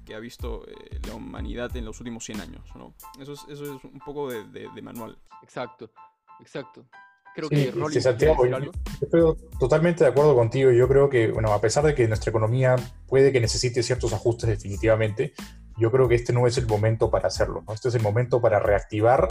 que 0.04 0.14
ha 0.14 0.18
visto 0.18 0.66
eh, 0.66 1.00
la 1.06 1.14
humanidad 1.14 1.74
en 1.76 1.86
los 1.86 1.98
últimos 2.00 2.24
100 2.24 2.40
años. 2.40 2.64
¿no? 2.74 2.94
Eso, 3.20 3.32
es, 3.32 3.40
eso 3.48 3.76
es 3.76 3.84
un 3.84 4.00
poco 4.04 4.30
de, 4.30 4.44
de, 4.44 4.82
manual. 4.82 5.18
Exacto, 5.42 5.90
exacto. 6.40 6.86
Creo 7.34 7.48
que 7.48 7.72
sí, 7.92 8.00
Santiago, 8.00 8.44
yo 8.46 8.72
estoy 9.00 9.22
totalmente 9.60 10.02
de 10.02 10.10
acuerdo 10.10 10.34
contigo. 10.34 10.72
Yo 10.72 10.88
creo 10.88 11.08
que, 11.08 11.30
bueno, 11.30 11.52
a 11.52 11.60
pesar 11.60 11.84
de 11.84 11.94
que 11.94 12.08
nuestra 12.08 12.30
economía 12.30 12.74
puede 13.06 13.30
que 13.30 13.40
necesite 13.40 13.82
ciertos 13.82 14.12
ajustes 14.12 14.48
definitivamente, 14.48 15.34
yo 15.78 15.90
creo 15.90 16.08
que 16.08 16.14
este 16.14 16.32
no 16.32 16.46
es 16.46 16.58
el 16.58 16.66
momento 16.66 17.10
para 17.10 17.28
hacerlo. 17.28 17.64
Este 17.72 17.88
es 17.88 17.94
el 17.94 18.02
momento 18.02 18.40
para 18.40 18.58
reactivar 18.58 19.28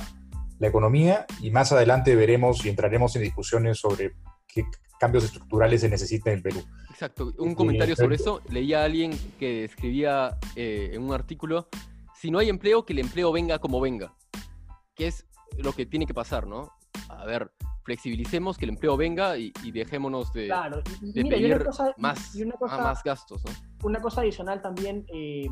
la 0.59 0.67
economía 0.67 1.25
y 1.41 1.51
más 1.51 1.71
adelante 1.71 2.15
veremos 2.15 2.65
y 2.65 2.69
entraremos 2.69 3.15
en 3.15 3.23
discusiones 3.23 3.79
sobre 3.79 4.15
qué 4.47 4.65
cambios 4.99 5.25
estructurales 5.25 5.81
se 5.81 5.89
necesitan 5.89 6.33
en 6.33 6.37
el 6.37 6.43
Perú. 6.43 6.63
Exacto, 6.89 7.31
un 7.37 7.53
comentario 7.53 7.95
sobre 7.95 8.15
eso. 8.15 8.41
Leía 8.49 8.81
a 8.81 8.85
alguien 8.85 9.11
que 9.37 9.65
escribía 9.65 10.37
eh, 10.55 10.91
en 10.93 11.03
un 11.03 11.13
artículo, 11.13 11.67
si 12.15 12.31
no 12.31 12.39
hay 12.39 12.49
empleo, 12.49 12.85
que 12.85 12.93
el 12.93 12.99
empleo 12.99 13.31
venga 13.31 13.59
como 13.59 13.79
venga, 13.79 14.15
que 14.95 15.07
es 15.07 15.27
lo 15.57 15.73
que 15.73 15.85
tiene 15.85 16.07
que 16.07 16.15
pasar, 16.15 16.47
¿no? 16.47 16.71
A 17.09 17.25
ver, 17.25 17.51
flexibilicemos, 17.83 18.57
que 18.57 18.65
el 18.65 18.69
empleo 18.69 18.97
venga 18.97 19.37
y, 19.37 19.51
dejémonos 19.71 20.33
de, 20.33 20.51
pedir 21.13 21.63
más, 21.97 22.35
más 22.59 23.03
gastos, 23.03 23.45
¿no? 23.45 23.51
Una 23.83 24.01
cosa 24.01 24.21
adicional 24.21 24.61
también, 24.61 25.05
eh, 25.13 25.47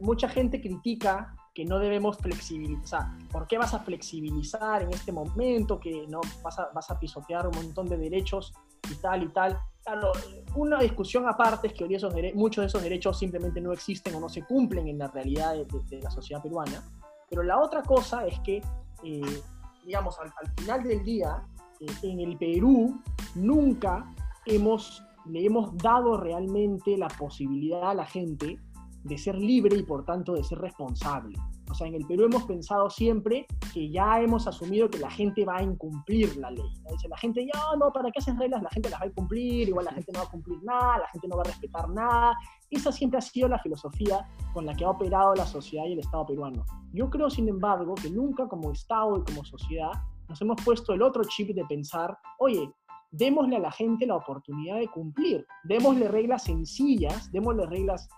mucha 0.00 0.28
gente 0.28 0.60
critica 0.60 1.34
que 1.54 1.64
no 1.64 1.78
debemos 1.78 2.16
flexibilizar. 2.18 3.06
¿Por 3.30 3.46
qué 3.46 3.58
vas 3.58 3.74
a 3.74 3.80
flexibilizar 3.80 4.82
en 4.82 4.90
este 4.90 5.12
momento? 5.12 5.80
Que 5.80 6.06
no 6.08 6.20
vas 6.42 6.58
a, 6.58 6.70
vas 6.72 6.90
a 6.90 6.98
pisotear 6.98 7.46
un 7.46 7.56
montón 7.56 7.86
de 7.86 7.96
derechos 7.96 8.52
y 8.90 8.94
tal 8.94 9.24
y 9.24 9.28
tal. 9.28 9.60
Claro, 9.84 10.12
una 10.54 10.78
discusión 10.78 11.26
aparte 11.26 11.68
es 11.68 11.72
que 11.72 11.84
hoy 11.84 11.94
esos 11.94 12.14
muchos 12.34 12.62
de 12.62 12.66
esos 12.66 12.82
derechos 12.82 13.18
simplemente 13.18 13.60
no 13.60 13.72
existen 13.72 14.14
o 14.14 14.20
no 14.20 14.28
se 14.28 14.44
cumplen 14.44 14.88
en 14.88 14.98
la 14.98 15.08
realidad 15.08 15.54
de, 15.54 16.00
la 16.00 16.10
sociedad 16.10 16.42
peruana. 16.42 16.82
Pero 17.28 17.42
la 17.42 17.60
otra 17.60 17.82
cosa 17.82 18.26
es 18.26 18.38
que, 18.40 18.62
eh, 19.04 19.42
digamos, 19.84 20.18
al, 20.18 20.52
final 20.56 20.82
del 20.82 21.02
día, 21.04 21.42
eh, 21.80 21.86
en 22.02 22.20
el 22.20 22.36
Perú 22.36 23.00
nunca 23.34 24.04
hemos, 24.46 25.02
le 25.26 25.44
hemos 25.46 25.76
dado 25.78 26.16
realmente 26.16 26.96
la 26.96 27.08
posibilidad 27.08 27.90
a 27.90 27.94
la 27.94 28.04
gente 28.04 28.58
de 29.04 29.18
ser 29.18 29.36
libre 29.36 29.76
y 29.76 29.82
por 29.82 30.04
tanto 30.04 30.34
de 30.34 30.44
ser 30.44 30.58
responsable. 30.58 31.38
O 31.70 31.74
sea, 31.74 31.86
en 31.86 31.94
el 31.94 32.04
Perú 32.04 32.24
hemos 32.24 32.44
pensado 32.44 32.90
siempre 32.90 33.46
que 33.72 33.88
ya 33.90 34.20
hemos 34.20 34.46
asumido 34.46 34.90
que 34.90 34.98
la 34.98 35.10
gente 35.10 35.44
va 35.44 35.58
a 35.58 35.62
incumplir 35.62 36.36
la 36.36 36.50
ley. 36.50 36.68
Dice 36.90 37.08
la 37.08 37.16
gente, 37.16 37.46
ya 37.46 37.60
no, 37.78 37.92
¿para 37.92 38.10
qué 38.10 38.18
hacen 38.18 38.38
reglas? 38.38 38.62
La 38.62 38.70
gente 38.70 38.90
las 38.90 39.00
va 39.00 39.04
a 39.04 39.08
incumplir, 39.08 39.68
igual 39.68 39.84
la 39.84 39.92
gente 39.92 40.10
no 40.12 40.18
va 40.20 40.24
a 40.26 40.30
cumplir 40.30 40.62
nada, 40.64 40.98
la 40.98 41.08
gente 41.08 41.28
no 41.28 41.36
va 41.36 41.42
a 41.42 41.46
respetar 41.46 41.88
nada. 41.90 42.36
Esa 42.70 42.90
siempre 42.90 43.18
ha 43.18 43.22
sido 43.22 43.48
la 43.48 43.58
filosofía 43.60 44.28
con 44.52 44.66
la 44.66 44.74
que 44.74 44.84
ha 44.84 44.90
operado 44.90 45.34
la 45.34 45.46
sociedad 45.46 45.84
y 45.86 45.92
el 45.92 46.00
Estado 46.00 46.26
peruano. 46.26 46.64
Yo 46.92 47.08
creo, 47.08 47.30
sin 47.30 47.48
embargo, 47.48 47.94
que 47.94 48.10
nunca 48.10 48.48
como 48.48 48.72
Estado 48.72 49.18
y 49.18 49.22
como 49.22 49.44
sociedad 49.44 49.92
nos 50.28 50.40
hemos 50.42 50.62
puesto 50.64 50.92
el 50.92 51.02
otro 51.02 51.22
chip 51.24 51.54
de 51.54 51.64
pensar, 51.64 52.16
oye, 52.38 52.72
démosle 53.10 53.56
a 53.56 53.60
la 53.60 53.72
gente 53.72 54.06
la 54.06 54.16
oportunidad 54.16 54.78
de 54.78 54.88
cumplir, 54.88 55.46
démosle 55.64 56.08
reglas 56.08 56.44
sencillas, 56.44 57.30
démosle 57.32 57.66
reglas 57.66 58.08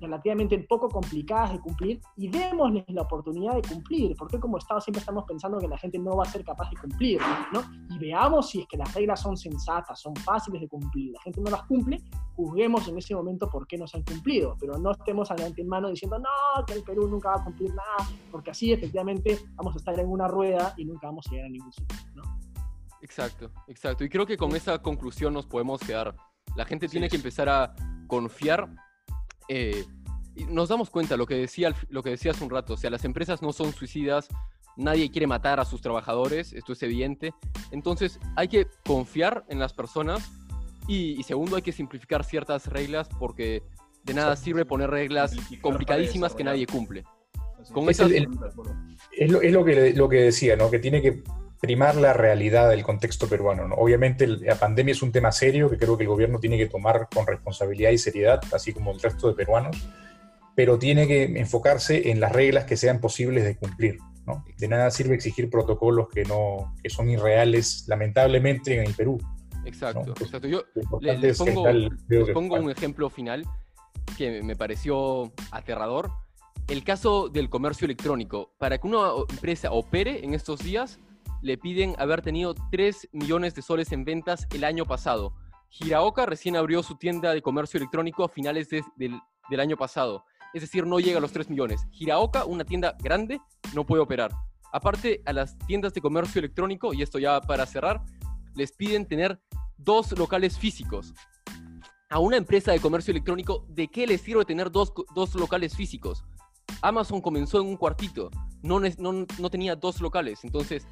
relativamente 0.00 0.58
poco 0.60 0.88
complicadas 0.88 1.52
de 1.52 1.60
cumplir 1.60 2.00
y 2.16 2.28
démosles 2.28 2.84
la 2.88 3.02
oportunidad 3.02 3.54
de 3.54 3.62
cumplir, 3.62 4.14
porque 4.16 4.38
como 4.38 4.58
Estado 4.58 4.80
siempre 4.80 5.00
estamos 5.00 5.24
pensando 5.26 5.58
que 5.58 5.68
la 5.68 5.78
gente 5.78 5.98
no 5.98 6.16
va 6.16 6.24
a 6.24 6.26
ser 6.26 6.44
capaz 6.44 6.70
de 6.70 6.76
cumplir, 6.76 7.20
¿no? 7.52 7.62
Y 7.90 7.98
veamos 7.98 8.50
si 8.50 8.60
es 8.60 8.66
que 8.66 8.76
las 8.76 8.92
reglas 8.94 9.20
son 9.20 9.36
sensatas, 9.36 10.00
son 10.00 10.14
fáciles 10.16 10.60
de 10.60 10.68
cumplir, 10.68 11.12
la 11.12 11.20
gente 11.22 11.40
no 11.40 11.50
las 11.50 11.62
cumple, 11.64 12.02
juzguemos 12.34 12.88
en 12.88 12.98
ese 12.98 13.14
momento 13.14 13.48
por 13.48 13.66
qué 13.66 13.76
no 13.76 13.86
se 13.86 13.98
han 13.98 14.04
cumplido, 14.04 14.56
pero 14.58 14.78
no 14.78 14.92
estemos 14.92 15.30
adelante 15.30 15.62
en 15.62 15.68
mano 15.68 15.88
diciendo, 15.88 16.18
no, 16.18 16.64
que 16.64 16.74
el 16.74 16.82
Perú 16.82 17.08
nunca 17.08 17.30
va 17.30 17.40
a 17.40 17.44
cumplir 17.44 17.70
nada, 17.70 18.08
porque 18.30 18.50
así 18.50 18.72
efectivamente 18.72 19.38
vamos 19.54 19.74
a 19.74 19.78
estar 19.78 19.98
en 19.98 20.08
una 20.08 20.28
rueda 20.28 20.74
y 20.76 20.84
nunca 20.84 21.08
vamos 21.08 21.26
a 21.26 21.30
llegar 21.30 21.46
a 21.46 21.50
ningún 21.50 21.72
sitio, 21.72 21.96
¿no? 22.14 22.22
Exacto, 23.02 23.50
exacto. 23.66 24.04
Y 24.04 24.08
creo 24.08 24.24
que 24.24 24.36
con 24.36 24.54
esa 24.54 24.80
conclusión 24.80 25.34
nos 25.34 25.46
podemos 25.46 25.80
quedar. 25.80 26.14
La 26.56 26.64
gente 26.64 26.88
tiene 26.88 27.08
que 27.08 27.16
empezar 27.16 27.48
a 27.48 27.74
confiar 28.06 28.68
eh, 29.54 29.84
nos 30.48 30.70
damos 30.70 30.88
cuenta, 30.88 31.18
lo 31.18 31.26
que, 31.26 31.34
decía, 31.34 31.74
lo 31.90 32.02
que 32.02 32.08
decía 32.08 32.30
hace 32.30 32.42
un 32.42 32.48
rato, 32.48 32.72
o 32.72 32.76
sea, 32.78 32.88
las 32.88 33.04
empresas 33.04 33.42
no 33.42 33.52
son 33.52 33.74
suicidas, 33.74 34.28
nadie 34.78 35.10
quiere 35.10 35.26
matar 35.26 35.60
a 35.60 35.66
sus 35.66 35.82
trabajadores, 35.82 36.54
esto 36.54 36.72
es 36.72 36.82
evidente. 36.82 37.34
Entonces 37.70 38.18
hay 38.34 38.48
que 38.48 38.66
confiar 38.86 39.44
en 39.48 39.58
las 39.58 39.74
personas 39.74 40.32
y, 40.88 41.22
segundo 41.24 41.56
hay 41.56 41.62
que 41.62 41.72
simplificar 41.72 42.24
ciertas 42.24 42.66
reglas 42.66 43.10
porque 43.18 43.62
de 44.04 44.14
nada 44.14 44.36
sirve 44.36 44.64
poner 44.64 44.88
reglas 44.88 45.36
complicadísimas 45.60 46.34
que 46.34 46.44
nadie 46.44 46.66
cumple. 46.66 47.04
es, 49.12 49.52
lo, 49.52 49.64
que, 49.64 49.92
lo 49.92 50.08
que 50.08 50.16
decía, 50.16 50.56
¿no? 50.56 50.70
que 50.70 50.78
tiene 50.78 51.02
que 51.02 51.22
primar 51.62 51.94
la 51.94 52.12
realidad 52.12 52.68
del 52.70 52.82
contexto 52.82 53.28
peruano. 53.28 53.72
Obviamente 53.76 54.26
la 54.26 54.56
pandemia 54.56 54.90
es 54.90 55.00
un 55.00 55.12
tema 55.12 55.30
serio 55.30 55.70
que 55.70 55.78
creo 55.78 55.96
que 55.96 56.02
el 56.02 56.08
gobierno 56.08 56.40
tiene 56.40 56.58
que 56.58 56.66
tomar 56.66 57.08
con 57.14 57.24
responsabilidad 57.24 57.92
y 57.92 57.98
seriedad, 57.98 58.40
así 58.52 58.72
como 58.72 58.90
el 58.90 59.00
resto 59.00 59.28
de 59.28 59.34
peruanos, 59.34 59.76
pero 60.56 60.76
tiene 60.76 61.06
que 61.06 61.22
enfocarse 61.22 62.10
en 62.10 62.18
las 62.18 62.32
reglas 62.32 62.64
que 62.64 62.76
sean 62.76 63.00
posibles 63.00 63.44
de 63.44 63.56
cumplir. 63.56 63.98
De 64.58 64.66
nada 64.66 64.90
sirve 64.90 65.14
exigir 65.14 65.48
protocolos 65.50 66.08
que, 66.08 66.24
no, 66.24 66.74
que 66.82 66.90
son 66.90 67.08
irreales, 67.08 67.84
lamentablemente, 67.86 68.76
en 68.76 68.84
el 68.84 68.94
Perú. 68.94 69.20
Exacto, 69.64 70.14
exacto. 70.20 70.48
Yo 70.48 70.64
pongo, 70.90 71.00
les 71.70 72.30
pongo 72.32 72.56
un 72.56 72.70
ejemplo 72.72 73.08
final 73.08 73.46
que 74.18 74.42
me 74.42 74.56
pareció 74.56 75.32
aterrador. 75.52 76.10
El 76.66 76.82
caso 76.82 77.28
del 77.28 77.48
comercio 77.48 77.84
electrónico. 77.84 78.50
Para 78.58 78.78
que 78.78 78.86
una 78.88 79.10
empresa 79.30 79.70
opere 79.70 80.24
en 80.24 80.34
estos 80.34 80.60
días, 80.60 80.98
le 81.42 81.58
piden 81.58 81.94
haber 81.98 82.22
tenido 82.22 82.54
3 82.70 83.08
millones 83.12 83.54
de 83.54 83.62
soles 83.62 83.92
en 83.92 84.04
ventas 84.04 84.46
el 84.54 84.64
año 84.64 84.86
pasado. 84.86 85.34
Hiraoka 85.70 86.24
recién 86.24 86.56
abrió 86.56 86.82
su 86.82 86.96
tienda 86.96 87.34
de 87.34 87.42
comercio 87.42 87.78
electrónico 87.78 88.24
a 88.24 88.28
finales 88.28 88.68
del, 88.68 89.20
año 89.58 89.76
pasado. 89.76 90.24
Es 90.54 90.62
decir, 90.62 90.86
no 90.86 91.00
llega 91.00 91.18
a 91.18 91.20
los 91.20 91.32
3 91.32 91.50
millones. 91.50 91.86
Hiraoka, 91.92 92.44
una 92.44 92.64
tienda 92.64 92.96
grande, 93.02 93.40
no 93.74 93.84
puede 93.84 94.02
operar. 94.02 94.30
Aparte, 94.72 95.20
a 95.26 95.32
las 95.32 95.58
tiendas 95.66 95.92
de 95.92 96.00
comercio 96.00 96.38
electrónico, 96.38 96.94
y 96.94 97.02
esto 97.02 97.18
ya 97.18 97.40
para 97.40 97.66
cerrar, 97.66 98.02
les 98.54 98.72
piden 98.72 99.06
tener 99.06 99.40
dos 99.76 100.16
locales 100.16 100.58
físicos. 100.58 101.12
A 102.08 102.18
una 102.18 102.36
empresa 102.36 102.72
de 102.72 102.80
comercio 102.80 103.10
electrónico, 103.10 103.66
¿de 103.68 103.88
qué 103.88 104.06
les 104.06 104.20
sirve 104.20 104.44
tener 104.44 104.70
dos, 104.70 104.92
locales 105.34 105.74
físicos? 105.74 106.24
Amazon 106.82 107.20
comenzó 107.20 107.60
en 107.60 107.66
un 107.66 107.76
cuartito, 107.76 108.30
no, 108.62 108.80
no, 108.80 109.26
no 109.38 109.50
tenía 109.50 109.76
dos 109.76 110.00
locales. 110.00 110.44
Entonces, 110.44 110.86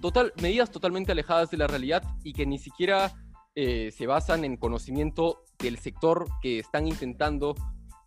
total, 0.00 0.32
medidas 0.40 0.70
totalmente 0.70 1.12
alejadas 1.12 1.50
de 1.50 1.56
la 1.56 1.66
realidad 1.66 2.02
y 2.22 2.32
que 2.32 2.46
ni 2.46 2.58
siquiera 2.58 3.12
eh, 3.54 3.90
se 3.96 4.06
basan 4.06 4.44
en 4.44 4.56
conocimiento 4.56 5.44
del 5.58 5.78
sector 5.78 6.26
que 6.40 6.58
están 6.58 6.86
intentando 6.86 7.54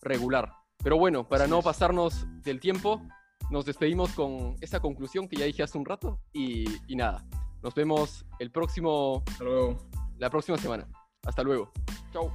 regular. 0.01 0.51
Pero 0.83 0.97
bueno, 0.97 1.27
para 1.27 1.47
no 1.47 1.61
pasarnos 1.61 2.25
del 2.43 2.59
tiempo, 2.59 3.01
nos 3.49 3.65
despedimos 3.65 4.11
con 4.13 4.55
esa 4.61 4.79
conclusión 4.79 5.27
que 5.27 5.37
ya 5.37 5.45
dije 5.45 5.63
hace 5.63 5.77
un 5.77 5.85
rato 5.85 6.19
y, 6.33 6.65
y 6.87 6.95
nada, 6.95 7.25
nos 7.61 7.73
vemos 7.73 8.25
el 8.39 8.51
próximo, 8.51 9.23
la 10.17 10.29
próxima 10.29 10.57
semana. 10.57 10.87
Hasta 11.23 11.43
luego. 11.43 11.71
Chao. 12.11 12.33